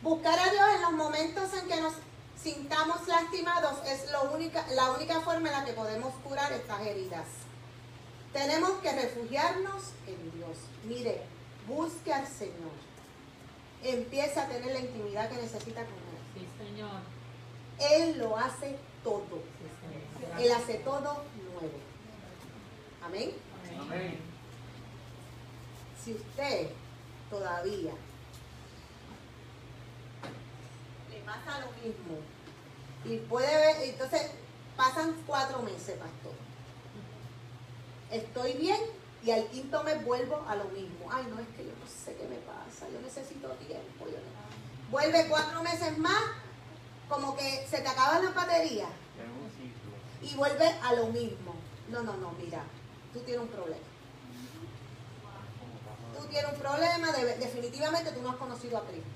Buscar 0.02 0.38
a 0.38 0.50
Dios 0.50 0.64
en 0.74 0.82
los 0.82 0.92
momentos 0.92 1.52
en 1.54 1.68
que 1.68 1.80
nos 1.80 1.94
sintamos 2.40 3.08
lastimados 3.08 3.78
es 3.86 4.10
lo 4.12 4.30
única, 4.32 4.64
la 4.68 4.92
única 4.92 5.20
forma 5.20 5.48
en 5.48 5.52
la 5.52 5.64
que 5.64 5.72
podemos 5.72 6.14
curar 6.22 6.52
estas 6.52 6.80
heridas. 6.86 7.26
Tenemos 8.32 8.70
que 8.82 8.92
refugiarnos 8.92 9.82
en 10.06 10.30
Dios. 10.32 10.58
Mire, 10.84 11.22
busque 11.66 12.12
al 12.12 12.26
Señor. 12.26 12.76
Empieza 13.82 14.44
a 14.44 14.48
tener 14.48 14.72
la 14.72 14.80
intimidad 14.80 15.28
que 15.30 15.36
necesita 15.36 15.84
con 15.84 15.94
Él. 15.94 16.16
Sí, 16.34 16.46
Señor. 16.58 17.00
Él 17.78 18.18
lo 18.18 18.36
hace 18.36 18.76
todo. 19.02 19.42
Él 20.38 20.52
hace 20.52 20.74
todo 20.78 21.00
nuevo. 21.52 21.78
Amén. 23.02 23.32
Amén. 23.80 24.18
Si 26.02 26.14
usted 26.14 26.68
todavía 27.30 27.92
le 31.10 31.18
pasa 31.20 31.60
lo 31.60 31.66
mismo 31.82 32.18
y 33.04 33.16
puede 33.28 33.46
ver, 33.56 33.76
entonces 33.88 34.30
pasan 34.76 35.14
cuatro 35.26 35.62
meses, 35.62 35.96
pastor. 35.98 36.32
Estoy 38.10 38.52
bien 38.54 38.80
y 39.24 39.30
al 39.30 39.46
quinto 39.48 39.82
mes 39.84 40.04
vuelvo 40.04 40.44
a 40.48 40.54
lo 40.56 40.64
mismo. 40.66 41.08
Ay, 41.10 41.26
no 41.30 41.40
es 41.40 41.48
que 41.56 41.64
yo 41.64 41.72
no 41.80 41.86
sé 41.88 42.14
qué 42.16 42.26
me 42.28 42.36
pasa, 42.36 42.88
yo 42.92 43.00
necesito 43.00 43.48
tiempo. 43.52 44.06
yo 44.06 44.12
no- 44.18 44.90
Vuelve 44.90 45.26
cuatro 45.28 45.62
meses 45.64 45.98
más, 45.98 46.22
como 47.08 47.36
que 47.36 47.66
se 47.68 47.78
te 47.80 47.88
acaban 47.88 48.24
las 48.24 48.34
baterías. 48.34 48.88
Y 50.30 50.34
vuelve 50.34 50.66
a 50.82 50.92
lo 50.94 51.06
mismo. 51.08 51.54
No, 51.88 52.02
no, 52.02 52.16
no, 52.16 52.32
mira, 52.32 52.62
tú 53.12 53.20
tienes 53.20 53.42
un 53.42 53.48
problema. 53.48 53.82
Tú 56.18 56.26
tienes 56.28 56.52
un 56.52 56.58
problema, 56.58 57.12
de- 57.12 57.36
definitivamente 57.36 58.10
tú 58.12 58.22
no 58.22 58.30
has 58.30 58.36
conocido 58.36 58.78
a 58.78 58.84
Cristo. 58.86 59.08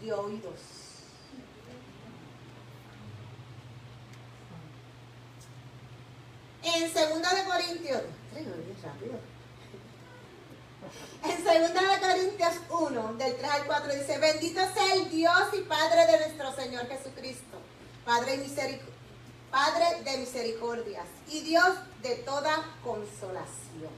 De 0.00 0.12
oídos. 0.12 0.60
En 6.64 6.82
2 6.82 6.94
de 6.94 7.44
Corintios. 7.44 8.02
En 11.24 11.44
2 11.44 11.72
de 11.72 12.00
Corintios 12.00 12.54
1, 12.70 13.14
del 13.14 13.36
3 13.36 13.50
al 13.50 13.66
4, 13.66 13.94
dice, 13.94 14.18
bendito 14.18 14.60
sea 14.74 14.94
el 14.94 15.10
Dios 15.10 15.42
y 15.54 15.60
Padre 15.62 16.06
de 16.06 16.18
nuestro 16.20 16.52
Señor 16.54 16.86
Jesucristo, 16.88 17.58
Padre, 18.04 18.38
miseric- 18.44 18.80
Padre 19.50 20.02
de 20.02 20.16
misericordias 20.18 21.06
y 21.28 21.40
Dios 21.40 21.68
de 22.02 22.16
toda 22.16 22.64
consolación, 22.82 23.92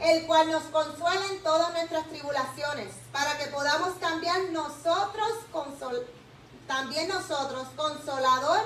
el 0.00 0.26
cual 0.26 0.50
nos 0.50 0.62
consuela 0.64 1.26
en 1.30 1.42
todas 1.42 1.72
nuestras 1.72 2.06
tribulaciones, 2.08 2.92
para 3.12 3.36
que 3.38 3.46
podamos 3.48 3.94
cambiar 3.98 4.40
nosotros, 4.50 5.28
consol- 5.52 6.04
también 6.66 7.08
nosotros, 7.08 7.66
consolador, 7.76 8.60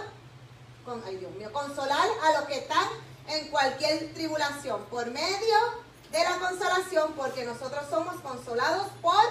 con, 0.85 1.03
ay 1.07 1.17
Dios 1.17 1.33
mío, 1.33 1.53
consolar 1.53 2.09
a 2.25 2.33
los 2.39 2.49
que 2.49 2.59
están 2.59 2.87
en 3.29 3.49
cualquier 3.49 4.13
tribulación, 4.15 4.85
por 4.87 5.07
medio 5.11 5.57
de 6.11 6.23
la 6.23 6.39
consolación, 6.39 7.13
porque 7.15 7.45
nosotros 7.45 7.85
somos 7.91 8.21
consolados 8.23 8.87
por 9.03 9.23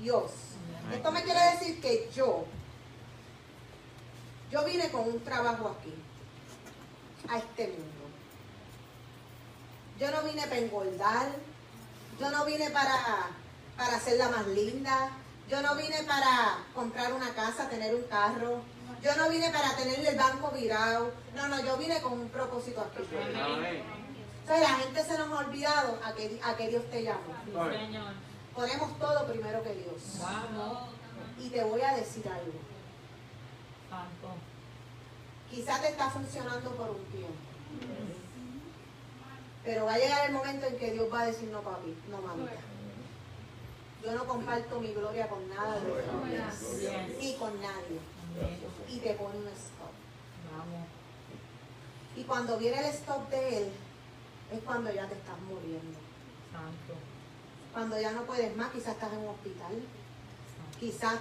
Dios. 0.00 0.30
Esto 0.92 1.10
me 1.12 1.22
quiere 1.22 1.40
decir 1.52 1.80
que 1.80 2.10
yo, 2.14 2.44
yo 4.52 4.62
vine 4.64 4.90
con 4.90 5.08
un 5.08 5.24
trabajo 5.24 5.74
aquí, 5.78 5.94
a 7.28 7.38
este 7.38 7.68
mundo. 7.68 8.02
Yo 9.98 10.10
no 10.10 10.22
vine 10.22 10.42
para 10.42 10.58
engordar, 10.58 11.28
yo 12.20 12.30
no 12.30 12.44
vine 12.44 12.68
para, 12.70 13.30
para 13.76 13.96
hacerla 13.96 14.28
más 14.28 14.46
linda, 14.48 15.10
yo 15.48 15.62
no 15.62 15.74
vine 15.74 16.02
para 16.06 16.58
comprar 16.74 17.14
una 17.14 17.32
casa, 17.34 17.70
tener 17.70 17.94
un 17.94 18.02
carro, 18.02 18.60
yo 19.02 19.16
no 19.16 19.30
vine 19.30 19.50
para 19.50 19.74
tener 19.74 20.06
el 20.06 20.16
banco 20.18 20.50
virado, 20.50 21.12
no, 21.34 21.48
no, 21.48 21.64
yo 21.64 21.78
vine 21.78 22.02
con 22.02 22.12
un 22.12 22.28
propósito 22.28 22.82
aquí. 22.82 23.02
Entonces 24.42 24.68
la 24.68 24.76
gente 24.76 25.02
se 25.02 25.18
nos 25.18 25.32
ha 25.32 25.46
olvidado 25.46 25.98
a 26.04 26.12
que, 26.12 26.40
a 26.44 26.56
que 26.56 26.68
Dios 26.68 26.90
te 26.90 27.04
llamó. 27.04 27.32
Ponemos 28.54 28.98
todo 28.98 29.26
primero 29.26 29.62
que 29.62 29.74
Dios. 29.74 30.18
Y 31.38 31.48
te 31.48 31.64
voy 31.64 31.80
a 31.80 31.96
decir 31.96 32.28
algo. 32.28 32.72
Santo. 33.92 34.28
Quizás 35.50 35.82
te 35.82 35.88
está 35.88 36.08
funcionando 36.08 36.70
por 36.72 36.90
un 36.90 37.04
tiempo. 37.06 37.34
Pero 39.64 39.84
va 39.84 39.94
a 39.94 39.98
llegar 39.98 40.26
el 40.26 40.32
momento 40.32 40.66
en 40.66 40.76
que 40.78 40.92
Dios 40.92 41.12
va 41.12 41.20
a 41.20 41.26
decir, 41.26 41.48
no 41.50 41.60
papi, 41.60 41.94
no 42.10 42.22
mami. 42.22 42.46
Yo 44.02 44.12
no 44.12 44.26
comparto 44.26 44.80
mi 44.80 44.92
gloria 44.92 45.28
con 45.28 45.48
nada 45.48 45.78
de 45.78 45.92
Yes. 46.32 47.18
ni 47.20 47.34
con 47.36 47.60
nadie. 47.60 48.00
Y 48.88 48.98
te 48.98 49.14
pone 49.14 49.38
un 49.38 49.46
stop. 49.48 49.92
Vamos. 50.50 50.88
Y 52.16 52.24
cuando 52.24 52.58
viene 52.58 52.80
el 52.80 52.86
stop 52.86 53.28
de 53.28 53.58
Él, 53.58 53.72
es 54.52 54.60
cuando 54.64 54.92
ya 54.92 55.06
te 55.06 55.14
estás 55.14 55.38
muriendo. 55.42 55.98
Santo. 56.50 56.94
Cuando 57.72 58.00
ya 58.00 58.12
no 58.12 58.22
puedes 58.22 58.56
más, 58.56 58.72
quizás 58.72 58.94
estás 58.94 59.12
en 59.12 59.18
un 59.20 59.28
hospital, 59.28 59.82
quizás 60.80 61.18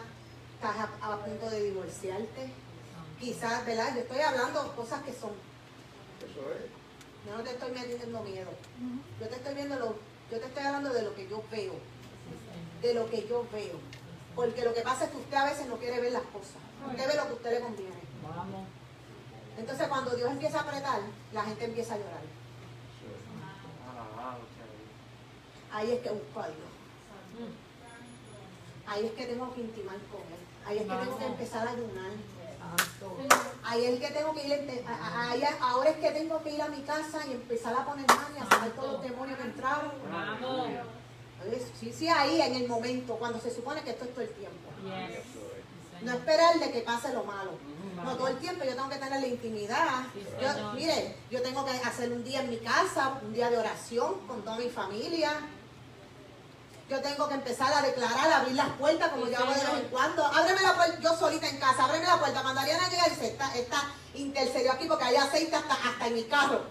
estás 0.62 0.78
a, 0.78 1.14
a 1.14 1.18
punto 1.18 1.50
de 1.50 1.64
divorciarte, 1.64 2.54
quizás, 3.20 3.66
¿verdad? 3.66 3.96
Yo 3.96 4.02
estoy 4.02 4.22
hablando 4.22 4.76
cosas 4.76 5.02
que 5.02 5.12
son 5.12 5.32
Eso 6.20 6.42
es. 6.54 6.70
Yo 7.26 7.36
no 7.36 7.44
te 7.44 7.50
estoy 7.50 7.72
metiendo 7.72 8.22
miedo. 8.22 8.52
Yo 9.20 9.28
te 9.28 9.36
estoy 9.36 9.56
viendo 9.56 9.80
lo, 9.80 9.96
yo 10.30 10.40
te 10.40 10.46
estoy 10.46 10.64
hablando 10.64 10.94
de 10.94 11.02
lo 11.02 11.16
que 11.16 11.28
yo 11.28 11.44
veo, 11.52 11.74
de 12.82 12.94
lo 12.94 13.10
que 13.10 13.28
yo 13.28 13.48
veo. 13.52 13.80
Porque 14.36 14.64
lo 14.64 14.74
que 14.74 14.82
pasa 14.82 15.06
es 15.06 15.12
que 15.12 15.18
usted 15.18 15.38
a 15.38 15.46
veces 15.46 15.66
no 15.66 15.78
quiere 15.78 16.00
ver 16.00 16.12
las 16.12 16.24
cosas. 16.24 16.62
Usted 16.88 17.08
ve 17.08 17.16
lo 17.16 17.24
que 17.24 17.30
a 17.30 17.34
usted 17.34 17.52
le 17.52 17.62
conviene. 17.62 18.02
Vamos. 18.24 18.68
Entonces 19.58 19.88
cuando 19.88 20.16
Dios 20.16 20.30
empieza 20.30 20.60
a 20.60 20.62
apretar, 20.62 21.02
la 21.34 21.44
gente 21.44 21.66
empieza 21.66 21.96
a 21.96 21.98
llorar. 21.98 22.22
Ahí 25.74 25.92
es 25.92 26.00
que 26.02 26.10
busco 26.10 26.40
a 26.40 26.48
Dios. 26.48 26.72
Ahí 28.86 29.06
es 29.06 29.12
que 29.14 29.26
tengo 29.26 29.54
que 29.54 29.62
intimar 29.62 29.98
con 30.12 30.22
Él. 30.22 30.51
Ahí 30.66 30.78
es 30.78 30.84
que 30.84 30.90
tengo 30.96 31.18
que 31.18 31.26
empezar 31.26 31.68
a 31.68 31.72
ayunar. 31.72 32.12
Ahí 33.64 33.86
es 33.86 34.00
que 34.00 34.08
tengo 34.12 34.34
que 34.34 34.48
ir, 34.48 34.54
ente- 34.54 34.84
a- 34.88 35.08
a- 35.08 35.32
ahí- 35.32 35.44
ahora 35.60 35.90
es 35.90 35.98
que 35.98 36.12
tengo 36.12 36.42
que 36.44 36.52
ir 36.52 36.62
a 36.62 36.68
mi 36.70 36.82
casa 36.82 37.20
y 37.28 37.32
empezar 37.32 37.74
a 37.76 37.86
poner 37.86 38.08
manos 38.08 38.30
y 38.36 38.40
a 38.40 38.44
sacar 38.44 38.70
todos 38.72 38.94
los 38.94 39.02
demonios 39.04 39.38
que 39.38 39.44
entraron. 39.46 39.92
Sí, 41.80 41.92
sí, 41.92 42.08
ahí 42.08 42.40
en 42.42 42.56
el 42.56 42.68
momento, 42.68 43.16
cuando 43.16 43.40
se 43.40 43.54
supone 43.54 43.82
que 43.82 43.90
esto 43.92 44.06
es 44.06 44.12
todo 44.12 44.22
el 44.22 44.30
tiempo. 44.30 44.70
No 46.04 46.12
esperar 46.14 46.60
de 46.60 46.72
que 46.72 46.82
pase 46.82 47.14
lo 47.14 47.24
malo. 47.24 47.52
No 48.04 48.16
todo 48.18 48.28
el 48.30 48.38
tiempo, 48.38 48.64
yo 48.64 48.72
tengo 48.76 48.90
que 48.90 48.96
tener 48.98 49.20
la 49.22 49.28
intimidad. 49.28 50.04
Yo, 50.42 50.74
mire, 50.74 51.16
yo 51.30 51.42
tengo 51.42 51.66
que 51.66 51.72
hacer 51.72 52.12
un 52.12 52.24
día 52.24 52.42
en 52.42 52.50
mi 52.50 52.58
casa, 52.58 53.20
un 53.24 53.34
día 53.34 53.50
de 53.50 53.58
oración 53.58 54.16
con 54.28 54.42
toda 54.44 54.58
mi 54.58 54.70
familia. 54.70 55.32
Yo 56.92 57.00
tengo 57.00 57.30
que 57.30 57.36
empezar 57.36 57.74
a 57.74 57.82
declarar, 57.82 58.30
a 58.30 58.38
abrir 58.42 58.56
las 58.56 58.68
puertas 58.72 59.12
como 59.12 59.26
Sí, 59.26 59.32
yo 59.32 59.38
hago 59.38 59.54
de 59.54 59.60
vez 59.60 59.70
en 59.82 59.90
cuando. 59.92 60.26
Ábreme 60.26 60.62
la 60.62 60.76
puerta, 60.76 61.00
yo 61.00 61.16
solita 61.16 61.48
en 61.48 61.58
casa, 61.58 61.86
ábreme 61.86 62.06
la 62.06 62.20
puerta. 62.20 62.42
Cuando 62.42 62.60
Ariana 62.60 62.90
llega 62.90 63.06
dice, 63.06 63.28
está, 63.28 63.56
está 63.56 63.94
intercedió 64.14 64.74
aquí 64.74 64.88
porque 64.90 65.06
hay 65.06 65.16
aceite 65.16 65.56
hasta, 65.56 65.74
hasta 65.74 66.08
en 66.08 66.14
mi 66.16 66.24
carro. 66.26 66.66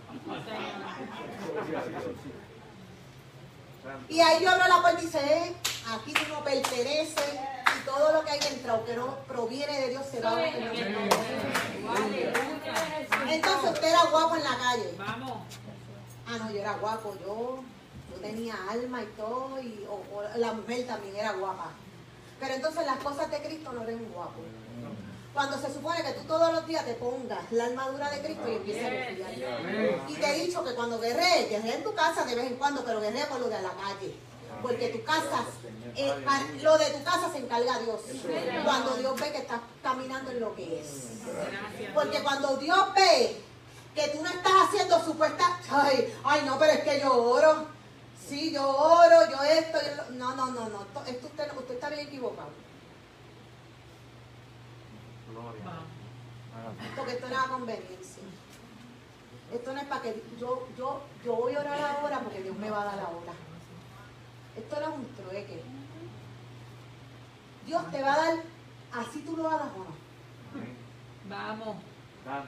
Y 4.10 4.20
ahí 4.20 4.44
yo 4.44 4.50
abro 4.50 4.68
la 4.68 4.82
puerta 4.82 5.00
y 5.00 5.06
dice, 5.06 5.20
eh, 5.20 5.56
aquí 5.90 6.12
tú 6.12 6.28
no 6.28 6.44
perteneces 6.44 7.34
y 7.80 7.86
todo 7.86 8.12
lo 8.12 8.22
que 8.22 8.32
hay 8.32 8.40
dentro 8.40 8.84
que 8.84 8.96
no 8.96 9.16
proviene 9.26 9.80
de 9.80 9.88
Dios 9.88 10.04
se 10.10 10.20
va 10.20 10.32
a. 10.32 10.44
Entonces 13.26 13.70
usted 13.72 13.88
era 13.88 14.04
guapo 14.04 14.36
en 14.36 14.44
la 14.44 14.58
calle. 14.58 14.94
Vamos. 14.98 15.38
Ah, 16.28 16.36
no, 16.36 16.50
yo 16.50 16.60
era 16.60 16.74
guapo, 16.74 17.16
yo, 17.24 17.64
yo 18.10 18.16
tenía 18.20 18.54
alma 18.70 19.02
y 19.02 19.06
todo, 19.16 19.60
y 19.60 19.86
o- 19.88 20.16
o 20.16 20.22
la 20.36 20.52
mujer 20.52 20.86
también 20.86 21.16
era 21.16 21.32
guapa. 21.32 21.70
Pero 22.38 22.54
entonces 22.54 22.86
las 22.86 22.98
cosas 22.98 23.30
de 23.30 23.38
Cristo 23.42 23.72
no 23.72 23.82
eran 23.82 24.04
guapo. 24.12 24.40
Cuando 25.32 25.58
se 25.58 25.72
supone 25.72 26.02
que 26.02 26.12
tú 26.12 26.24
todos 26.26 26.52
los 26.52 26.66
días 26.66 26.84
te 26.84 26.94
pongas 26.94 27.38
la 27.52 27.66
armadura 27.66 28.10
de 28.10 28.20
Cristo 28.20 28.48
y 28.50 28.56
empieces 28.56 28.84
a 28.84 29.06
confiar. 29.06 29.54
Amén. 29.60 30.02
Y 30.08 30.14
te 30.14 30.26
he 30.36 30.44
dicho 30.46 30.64
que 30.64 30.74
cuando 30.74 30.98
guerrees, 30.98 31.48
guerrea 31.48 31.74
en 31.76 31.84
tu 31.84 31.94
casa 31.94 32.24
de 32.24 32.34
vez 32.34 32.46
en 32.48 32.56
cuando, 32.56 32.84
pero 32.84 33.00
guerrea 33.00 33.28
por 33.28 33.38
lo 33.40 33.48
de 33.48 33.62
la 33.62 33.70
calle. 33.70 34.16
Porque 34.60 34.88
tu 34.88 35.04
casa, 35.04 35.44
eh, 35.96 36.12
lo 36.62 36.76
de 36.78 36.90
tu 36.90 37.04
casa 37.04 37.30
se 37.30 37.38
encarga 37.38 37.78
Dios. 37.78 38.00
Cuando 38.64 38.94
Dios 38.96 39.20
ve 39.20 39.30
que 39.32 39.38
estás 39.38 39.60
caminando 39.82 40.32
en 40.32 40.40
lo 40.40 40.54
que 40.56 40.80
es. 40.80 40.88
Porque 41.94 42.22
cuando 42.22 42.56
Dios 42.56 42.78
ve 42.96 43.40
que 43.94 44.08
tú 44.08 44.22
no 44.22 44.28
estás 44.28 44.52
haciendo 44.68 45.02
supuesta, 45.04 45.58
ay, 45.70 46.12
ay 46.24 46.42
no, 46.44 46.58
pero 46.58 46.72
es 46.72 46.80
que 46.80 47.00
yo 47.00 47.14
oro. 47.14 47.66
Sí, 48.30 48.52
yo 48.52 48.62
oro, 48.70 49.28
yo 49.28 49.42
esto, 49.42 49.76
yo 49.84 49.96
lo- 49.96 50.10
no, 50.16 50.36
no, 50.36 50.46
no, 50.52 50.68
no, 50.68 50.82
esto, 51.04 51.26
usted, 51.26 51.50
usted 51.58 51.74
está 51.74 51.88
bien 51.88 52.06
equivocado. 52.06 52.50
Gloria. 55.32 55.64
Vamos. 55.64 56.94
Porque 56.96 57.12
esto 57.14 57.28
no 57.28 57.34
es 57.34 57.50
conveniencia. 57.50 58.22
Esto 59.52 59.72
no 59.72 59.80
es 59.80 59.86
para 59.88 60.02
que 60.02 60.22
yo, 60.38 60.68
yo, 60.78 61.00
yo 61.24 61.34
voy 61.34 61.56
a 61.56 61.58
orar 61.60 61.80
ahora 61.98 62.20
porque 62.20 62.40
Dios 62.40 62.56
me 62.56 62.70
va 62.70 62.82
a 62.82 62.84
dar 62.84 62.96
la 62.98 63.08
hora. 63.08 63.32
Esto 64.56 64.76
no 64.80 64.82
es 64.82 64.94
un 64.94 65.06
trueque. 65.16 65.62
Dios 67.66 67.90
te 67.90 68.00
va 68.00 68.14
a 68.14 68.16
dar, 68.16 68.34
así 68.92 69.22
tú 69.22 69.36
lo 69.36 69.48
hagas 69.50 69.72
o 69.74 69.78
no. 69.78 69.96
Vamos. 71.28 71.76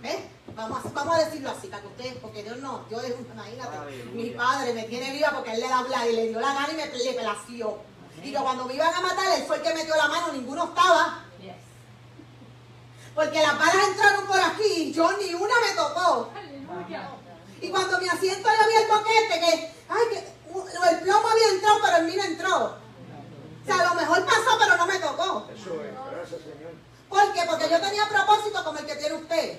¿Eh? 0.05 0.29
Vamos 0.55 0.85
a, 0.85 0.88
vamos 0.90 1.16
a 1.16 1.25
decirlo 1.25 1.51
así, 1.51 1.66
para 1.68 1.83
que 1.83 1.88
ustedes, 1.88 2.14
porque 2.21 2.42
Dios 2.42 2.59
no, 2.59 2.88
yo 2.88 3.01
es, 3.01 3.14
imagínate, 3.18 3.77
Aleluya. 3.77 4.11
mi 4.12 4.31
padre 4.31 4.75
me 4.75 4.83
tiene 4.85 5.12
viva 5.12 5.31
porque 5.35 5.53
él 5.53 5.61
le 5.61 5.68
da 5.68 5.79
hablar 5.79 6.07
y 6.09 6.12
le 6.12 6.29
dio 6.29 6.40
la 6.40 6.55
gana 6.55 6.68
y 6.73 6.77
me 6.77 6.87
le 6.87 7.12
plació. 7.14 7.79
Y 8.23 8.33
que 8.33 8.38
cuando 8.38 8.64
me 8.66 8.75
iban 8.75 8.95
a 8.95 9.01
matar, 9.01 9.27
él 9.38 9.45
fue 9.47 9.57
el 9.57 9.62
que 9.62 9.75
metió 9.75 9.97
la 9.97 10.09
mano, 10.09 10.33
ninguno 10.33 10.64
estaba, 10.64 11.25
Yes. 11.40 11.55
porque 13.14 13.42
las 13.42 13.59
balas 13.59 13.88
entraron 13.88 14.27
por 14.27 14.38
aquí 14.40 14.73
y 14.77 14.92
yo 14.92 15.11
ni 15.18 15.35
una 15.35 15.55
me 15.61 15.73
tocó. 15.75 16.31
Aleluya. 16.37 17.11
Y 17.61 17.68
cuando 17.71 17.99
mi 17.99 18.09
asiento 18.09 18.49
yo 18.49 18.68
vi 18.68 18.83
el 18.83 18.88
boquete, 18.88 19.40
que, 19.40 19.75
ay, 19.88 20.03
que 20.11 20.33
uh, 20.53 20.64
el 20.90 20.99
plomo 21.01 21.29
había 21.29 21.49
entrado, 21.49 21.79
pero 21.83 21.97
el 21.97 22.05
mío 22.05 22.16
no 22.18 22.25
entró. 22.25 22.64
O 22.64 23.64
sea, 23.64 23.77
a 23.81 23.95
lo 23.95 24.01
mejor 24.01 24.25
pasó, 24.27 24.59
pero 24.59 24.77
no 24.77 24.87
me 24.87 24.99
tocó. 24.99 25.47
Eso 25.55 25.71
es, 25.83 25.92
gracias 26.12 26.40
Señor. 26.42 26.73
¿Por 27.12 27.33
qué? 27.35 27.42
Porque 27.46 27.68
yo 27.68 27.79
tenía 27.81 28.09
propósito 28.09 28.64
como 28.64 28.79
el 28.79 28.87
que 28.87 28.96
tiene 28.96 29.14
usted. 29.16 29.59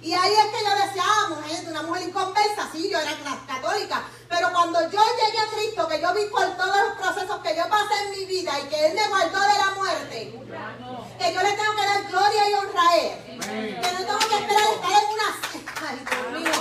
Y 0.00 0.12
ahí 0.14 0.32
es 0.32 0.46
que 0.46 0.64
yo 0.64 0.86
decía, 0.86 1.02
ah, 1.04 1.26
mujer, 1.30 1.64
una 1.68 1.82
mujer 1.82 2.02
inconversa, 2.08 2.68
sí, 2.70 2.88
yo 2.88 2.98
era 3.00 3.10
católica. 3.48 4.02
Pero 4.28 4.52
cuando 4.52 4.80
yo 4.82 5.00
llegué 5.16 5.38
a 5.40 5.50
Cristo, 5.56 5.88
que 5.88 6.00
yo 6.00 6.14
vi 6.14 6.26
por 6.26 6.46
todos 6.56 6.76
los 6.76 6.92
procesos 6.98 7.40
que 7.42 7.56
yo 7.56 7.68
pasé 7.68 8.04
en 8.04 8.10
mi 8.10 8.24
vida 8.26 8.52
y 8.60 8.68
que 8.68 8.86
Él 8.86 8.94
me 8.94 9.08
guardó 9.08 9.40
de 9.40 9.58
la 9.58 9.70
muerte. 9.74 10.38
Que 11.18 11.34
yo 11.34 11.42
le 11.42 11.52
tengo 11.52 11.74
que 11.74 11.86
dar 11.86 12.04
gloria 12.06 12.50
y 12.50 12.54
honra 12.54 12.82
a 12.90 12.96
él. 12.96 13.40
Que 13.40 13.92
no 13.92 13.98
tengo 14.06 14.18
que 14.18 14.36
esperar 14.36 14.68
estar 14.74 14.90
en 14.92 15.08
una... 15.14 15.28
Ay, 15.88 15.98
Dios 16.06 16.42
mío. 16.42 16.52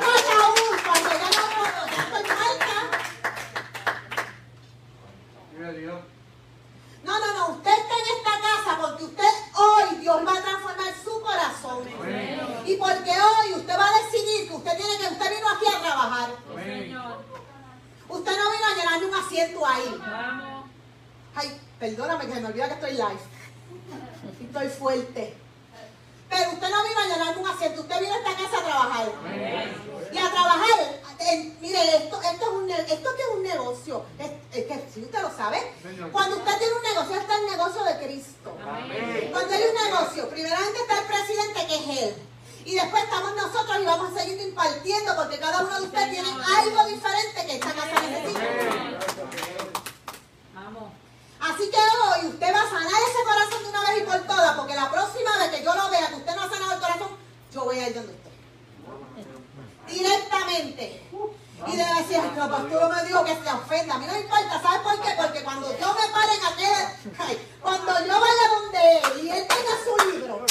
Más 0.00 0.24
aún, 0.42 0.70
cuando 0.84 1.10
ya 1.10 1.30
no 1.30 1.44
puedo, 1.54 1.86
ya 1.86 2.02
estoy 2.02 2.22
muerta. 2.36 2.76
Vive 5.52 5.72
Dios. 5.78 6.00
No, 7.04 7.18
no, 7.18 7.32
no. 7.38 7.48
Usted 7.56 7.70
está 7.70 7.94
en 7.94 8.16
esta 8.16 8.30
casa 8.40 8.78
porque 8.80 9.04
usted 9.04 9.32
hoy 9.54 9.96
Dios 9.96 10.16
va 10.26 10.32
a 10.38 10.42
transformar 10.42 10.94
su 11.04 11.20
corazón. 11.20 11.88
Amén. 12.00 12.62
Y 12.64 12.76
porque 12.76 13.10
hoy 13.10 13.54
usted 13.54 13.76
va 13.76 13.88
a 13.88 13.98
decidir 14.02 14.48
que 14.48 14.54
usted 14.54 14.76
tiene 14.76 14.98
que, 14.98 15.06
usted 15.12 15.30
vino 15.36 15.48
aquí 15.50 15.66
a 15.66 15.80
trabajar. 15.80 16.30
Amén. 16.50 16.96
Usted 18.08 18.36
no 18.38 18.50
vino 18.52 18.66
a 18.66 18.74
llenarle 18.76 19.06
un 19.06 19.14
asiento 19.14 19.66
ahí. 19.66 19.96
Vamos. 20.00 20.70
Ay, 21.34 21.60
perdóname 21.78 22.26
que 22.26 22.34
se 22.34 22.40
me 22.40 22.46
olvida 22.48 22.68
que 22.68 22.74
estoy 22.74 22.92
live. 22.92 23.20
Y 24.40 24.44
Estoy 24.44 24.68
fuerte. 24.68 25.34
Pero 26.30 26.50
usted 26.52 26.70
no 26.70 26.82
vino 26.84 26.98
a 27.00 27.06
llenarme 27.06 27.42
un 27.42 27.48
asiento, 27.48 27.80
usted 27.82 28.00
vino 28.00 28.14
a 28.14 28.18
esta 28.18 28.30
casa 28.36 28.58
a 28.58 28.64
trabajar. 28.64 29.06
Y 30.12 30.18
a 30.18 30.30
trabajar, 30.30 31.00
eh, 31.18 31.56
mire, 31.60 31.96
esto, 31.96 32.20
esto, 32.22 32.44
es 32.44 32.48
un, 32.52 32.66
ne- 32.66 32.80
esto 32.80 33.16
que 33.16 33.22
es 33.22 33.28
un 33.36 33.42
negocio, 33.42 34.04
es, 34.18 34.30
es 34.52 34.64
que 34.66 34.88
si 34.92 35.00
usted 35.02 35.20
lo 35.22 35.30
sabe, 35.36 35.74
Señor. 35.82 36.10
cuando 36.10 36.36
usted 36.36 36.56
tiene 36.58 36.72
un 36.74 36.82
negocio, 36.82 37.16
está 37.20 37.36
el 37.38 37.46
negocio 37.46 37.84
de 37.84 37.98
Cristo. 38.04 38.56
Amén. 38.66 39.28
Cuando 39.30 39.54
hay 39.54 39.62
un 39.62 39.90
negocio, 39.90 40.28
primeramente 40.30 40.78
está 40.80 40.98
el 41.00 41.06
presidente 41.06 41.66
que 41.66 41.74
es 41.76 42.02
él. 42.02 42.14
Y 42.64 42.74
después 42.76 43.02
estamos 43.04 43.34
nosotros 43.36 43.76
y 43.80 43.84
vamos 43.84 44.16
a 44.16 44.20
seguir 44.20 44.40
impartiendo 44.40 45.16
porque 45.16 45.38
cada 45.38 45.62
uno 45.64 45.80
de 45.80 45.86
ustedes 45.86 46.10
tiene 46.12 46.28
algo 46.30 46.84
diferente 46.86 47.46
que 47.46 47.54
esta 47.54 47.72
casa 47.74 48.00
necesita. 48.08 48.40
Vamos. 50.54 50.92
Así 51.52 51.70
que 51.70 51.76
hoy 51.76 52.28
usted 52.28 52.54
va 52.54 52.62
a 52.62 52.70
sanar 52.70 53.00
ese 53.10 53.24
corazón 53.24 53.62
de 53.62 53.68
una 53.68 53.80
vez 53.82 54.02
y 54.02 54.06
por 54.06 54.20
todas, 54.20 54.56
porque 54.56 54.74
la 54.74 54.90
próxima 54.90 55.36
vez 55.36 55.50
que 55.50 55.62
yo 55.62 55.74
lo 55.74 55.90
vea 55.90 56.08
que 56.08 56.14
usted 56.14 56.34
no 56.34 56.42
ha 56.42 56.48
sanado 56.48 56.72
el 56.72 56.80
corazón, 56.80 57.08
yo 57.52 57.64
voy 57.64 57.78
a 57.78 57.88
ir 57.88 57.94
donde 57.94 58.12
usted. 58.14 58.30
Directamente. 59.86 61.02
Y 61.66 61.76
le 61.76 61.84
decir, 61.84 62.16
"Ay, 62.22 62.32
no, 62.34 62.50
pastor 62.50 62.96
me 62.96 63.04
dijo 63.04 63.24
que 63.24 63.34
se 63.34 63.52
ofenda. 63.52 63.94
A 63.94 63.98
mí 63.98 64.06
no 64.06 64.18
importa, 64.18 64.62
¿sabes 64.62 64.80
por 64.80 65.00
qué? 65.00 65.10
Porque 65.16 65.44
cuando 65.44 65.78
yo 65.78 65.94
me 65.94 66.08
pare 66.08 66.34
en 66.34 66.44
aquel, 66.46 67.38
cuando 67.60 67.92
yo 68.06 68.20
vaya 68.20 68.44
donde 68.56 68.98
él 68.98 69.24
y 69.26 69.30
él 69.30 69.46
tenga 69.46 69.74
su 69.84 70.10
libro 70.10 70.46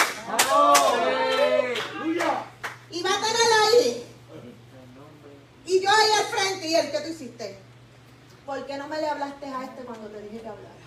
y 2.92 3.04
va 3.04 3.10
a 3.10 3.22
tener 3.22 3.52
ahí, 3.64 4.06
y 5.66 5.82
yo 5.82 5.90
ahí 5.90 6.12
al 6.20 6.26
frente 6.26 6.68
y 6.68 6.76
él, 6.76 6.92
¿qué 6.92 7.00
tú 7.02 7.10
hiciste? 7.10 7.60
¿Por 8.46 8.66
qué 8.66 8.78
no 8.78 8.88
me 8.88 9.00
le 9.00 9.10
hablaste 9.10 9.46
a 9.48 9.64
este 9.64 9.84
cuando 9.84 10.08
te 10.10 10.22
dije 10.22 10.42
que 10.42 10.48
hablara? 10.48 10.81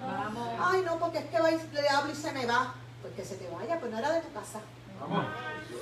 Vamos. 0.00 0.48
Ay, 0.60 0.82
no, 0.84 0.98
porque 0.98 1.18
es 1.18 1.24
que 1.26 1.40
va 1.40 1.50
y 1.50 1.60
le 1.72 1.88
hablo 1.88 2.12
y 2.12 2.16
se 2.16 2.32
me 2.32 2.46
va. 2.46 2.74
Pues 3.02 3.14
que 3.14 3.24
se 3.24 3.36
te 3.36 3.48
vaya, 3.50 3.78
pues 3.78 3.90
no 3.92 3.98
era 3.98 4.12
de 4.12 4.20
tu 4.20 4.32
casa. 4.32 4.60
Vamos. 5.00 5.26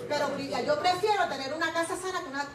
Pero 0.09 0.29
Brilla, 0.29 0.61
yo 0.62 0.79
prefiero 0.81 1.27
tener 1.29 1.53
una 1.55 1.72
casa 1.72 1.96
sana 1.96 2.20
que 2.20 2.29
una 2.29 2.46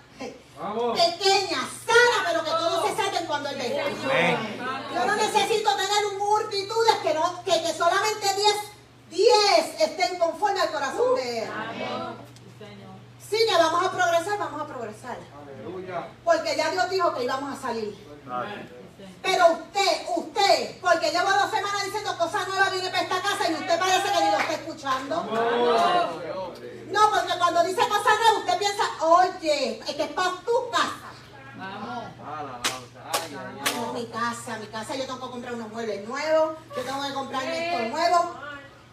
Vamos. 0.59 0.99
pequeña, 0.99 1.57
sana, 1.85 2.27
pero 2.27 2.43
que 2.43 2.51
todos 2.51 2.89
se 2.89 2.95
salten 2.95 3.25
cuando 3.25 3.49
él 3.49 3.57
venga. 3.57 3.83
Yo 4.93 5.05
no 5.05 5.15
necesito 5.15 5.69
tener 5.75 6.17
multitudes 6.19 6.95
que, 7.01 7.13
no, 7.13 7.43
que, 7.43 7.51
que 7.63 7.73
solamente 7.73 8.27
10, 8.35 8.55
10 9.09 9.81
estén 9.81 10.19
conforme 10.19 10.59
al 10.59 10.71
corazón 10.71 11.15
de 11.15 11.43
él. 11.43 11.49
Sí, 13.29 13.37
que 13.47 13.53
vamos 13.55 13.85
a 13.85 13.91
progresar, 13.91 14.39
vamos 14.39 14.61
a 14.61 14.65
progresar. 14.65 15.17
Aleluya. 15.41 16.07
Porque 16.23 16.55
ya 16.57 16.71
Dios 16.71 16.89
dijo 16.89 17.13
que 17.13 17.23
íbamos 17.23 17.57
a 17.57 17.61
salir. 17.61 17.95
Pero 19.21 19.51
usted, 19.51 20.07
usted, 20.15 20.79
porque 20.81 21.11
llevo 21.11 21.29
dos 21.29 21.51
semanas 21.51 21.83
diciendo 21.83 22.17
cosas 22.17 22.47
nuevas 22.47 22.71
viene 22.71 22.89
para 22.89 23.03
esta 23.03 23.21
casa 23.21 23.49
y 23.49 23.53
usted 23.53 23.79
parece 23.79 24.11
que 24.11 24.23
ni 24.23 24.31
lo 24.31 24.37
está 24.39 24.53
escuchando. 24.53 25.15
No, 26.91 27.09
porque 27.11 27.37
cuando 27.37 27.63
dice 27.63 27.81
cosas 27.87 28.13
nuevas 28.19 28.39
usted 28.39 28.57
piensa, 28.57 28.83
oye, 29.01 29.79
es 29.87 29.95
que 29.95 30.03
es 30.03 30.11
para 30.11 30.31
tu 30.31 30.69
casa. 30.71 31.09
Vamos. 31.57 32.03
No, 33.75 33.93
mi 33.93 34.05
casa, 34.07 34.57
mi 34.57 34.67
casa, 34.67 34.95
yo 34.95 35.05
tengo 35.05 35.19
que 35.19 35.31
comprar 35.31 35.53
unos 35.53 35.69
muebles 35.69 36.07
nuevos, 36.07 36.57
yo 36.75 36.81
tengo 36.81 37.07
que 37.07 37.13
comprar 37.13 37.43
esto 37.43 37.89
nuevo. 37.89 38.35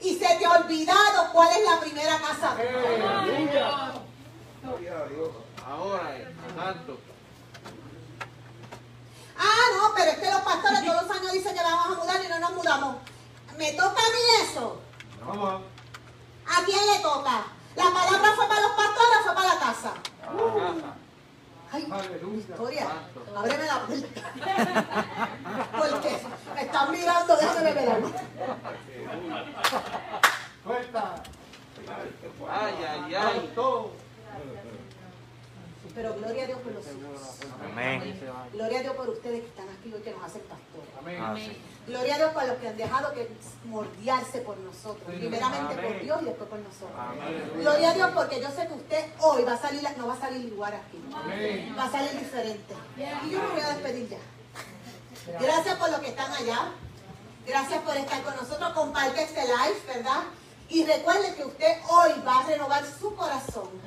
Y 0.01 0.19
se 0.19 0.37
te 0.37 0.45
ha 0.45 0.51
olvidado 0.51 1.33
cuál 1.33 1.49
es 1.57 1.65
la 1.65 1.81
primera 1.81 2.19
casa. 2.19 2.55
Ahora, 5.67 6.13
santo. 6.55 6.99
Ah, 9.39 9.67
no, 9.77 9.95
pero 9.95 10.11
es 10.13 10.19
que 10.19 10.31
los 10.31 10.41
pastores 10.41 10.85
todos 10.85 11.03
los 11.03 11.17
años 11.17 11.33
dicen 11.33 11.55
que 11.55 11.63
vamos 11.63 11.87
a 11.87 12.01
mudar 12.01 12.25
y 12.25 12.29
no 12.29 12.39
nos 12.39 12.53
mudamos. 12.53 12.97
¿Me 13.57 13.73
toca 13.73 13.89
a 13.89 14.11
mí 14.11 14.43
eso? 14.43 14.81
Vamos. 15.27 15.63
¿A 16.47 16.65
quién 16.65 16.87
le 16.87 16.99
toca? 17.01 17.45
¿La 17.75 17.85
palabra 17.85 18.33
fue 18.35 18.47
para 18.47 18.61
los 18.61 18.73
pastores 18.73 19.19
o 19.21 19.25
fue 19.25 19.35
para 19.35 19.55
la 19.55 19.61
casa? 19.61 19.93
A 20.29 20.33
la 20.33 20.55
casa. 20.55 20.95
Ay. 21.73 21.87
Victoria, 22.23 22.87
ábreme 23.37 23.67
la 23.67 23.87
puerta. 23.87 24.33
Porque 25.79 26.23
me 26.55 26.63
están 26.63 26.93
mirando, 26.93 27.37
déjame 27.37 27.71
agua. 27.71 28.11
Fuerza. 30.65 31.15
Ay, 32.49 32.75
ay, 32.89 33.15
ay. 33.15 33.53
Pero 35.97 36.13
gloria 36.13 36.45
a 36.45 36.47
Dios 36.47 36.61
por 36.61 36.73
los 36.73 36.85
hijos. 36.85 37.39
Amén. 37.65 38.21
Gloria 38.53 38.79
a 38.81 38.83
Dios 38.83 38.97
por 38.97 39.09
ustedes 39.09 39.41
que 39.41 39.49
están 39.49 39.67
aquí 39.71 39.91
hoy 39.95 40.03
que 40.03 40.11
nos 40.11 40.25
hacen 40.25 40.43
pastores. 40.43 40.91
Amén. 40.99 41.23
Amén. 41.23 41.57
Gloria 41.87 42.15
a 42.17 42.19
Dios 42.19 42.33
por 42.33 42.47
los 42.47 42.59
que 42.59 42.69
han 42.69 42.77
dejado 42.77 43.15
que 43.15 43.31
mordiarse 43.65 44.41
por 44.43 44.59
nosotros. 44.59 45.07
Primeramente 45.07 45.75
por. 45.75 46.03
Dios 46.03 46.19
y 46.21 46.25
después 46.27 46.51
por 46.51 46.59
nosotros. 46.59 46.99
Amén. 46.99 47.51
Gloria 47.57 47.91
a 47.91 47.95
Dios 47.95 48.11
porque 48.15 48.43
yo 48.43 48.51
sé 48.51 48.67
que 48.67 48.75
usted 48.75 49.07
hoy 49.21 49.45
va 49.45 49.55
a 49.55 49.57
salir, 49.57 49.83
no 49.97 50.07
va 50.07 50.13
a 50.13 50.21
salir 50.21 50.45
igual 50.45 50.75
aquí. 50.75 51.03
Amén. 51.15 51.75
Va 51.79 51.85
a 51.85 51.91
salir 51.91 52.11
diferente. 52.19 52.75
Y 53.25 53.31
yo 53.31 53.43
me 53.43 53.49
voy 53.49 53.61
a 53.61 53.69
despedir 53.71 54.11
ya. 54.11 54.19
Gracias 55.41 55.77
por 55.77 55.91
los 55.91 56.01
que 56.01 56.09
están 56.09 56.31
allá. 56.31 56.73
Gracias 57.47 57.81
por 57.83 57.97
estar 57.97 58.23
con 58.23 58.37
nosotros. 58.37 58.71
Comparte 58.75 59.23
este 59.23 59.45
live, 59.45 59.81
¿verdad? 59.87 60.25
Y 60.69 60.85
recuerde 60.85 61.35
que 61.37 61.45
usted 61.47 61.79
hoy 61.89 62.11
va 62.27 62.41
a 62.41 62.47
renovar 62.47 62.85
su 62.85 63.15
corazón. 63.15 63.86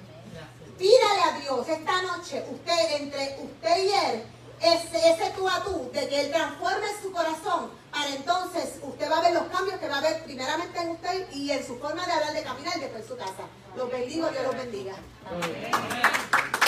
Pídale 0.79 1.21
a 1.25 1.39
Dios 1.41 1.67
esta 1.67 2.01
noche, 2.03 2.41
usted, 2.49 3.01
entre 3.01 3.37
usted 3.43 3.83
y 3.83 3.89
Él, 3.89 4.23
ese, 4.61 5.09
ese 5.09 5.33
tú 5.35 5.45
a 5.45 5.61
tú, 5.61 5.91
de 5.91 6.07
que 6.07 6.21
Él 6.21 6.31
transforme 6.31 6.87
su 7.01 7.11
corazón, 7.11 7.69
para 7.91 8.07
entonces 8.07 8.79
usted 8.81 9.11
va 9.11 9.17
a 9.17 9.21
ver 9.23 9.33
los 9.33 9.43
cambios 9.47 9.77
que 9.77 9.89
va 9.89 9.95
a 9.95 9.99
haber 9.99 10.23
primeramente 10.23 10.79
en 10.79 10.91
usted 10.91 11.27
y 11.33 11.51
en 11.51 11.67
su 11.67 11.77
forma 11.79 12.05
de 12.05 12.13
hablar, 12.13 12.33
de 12.33 12.43
caminar 12.43 12.77
y 12.77 12.79
después 12.79 13.03
en 13.03 13.09
su 13.09 13.17
casa. 13.17 13.43
Los 13.75 13.91
bendigo, 13.91 14.29
Dios 14.29 14.43
los 14.43 14.55
bendiga. 14.55 14.93
Amén. 15.27 16.58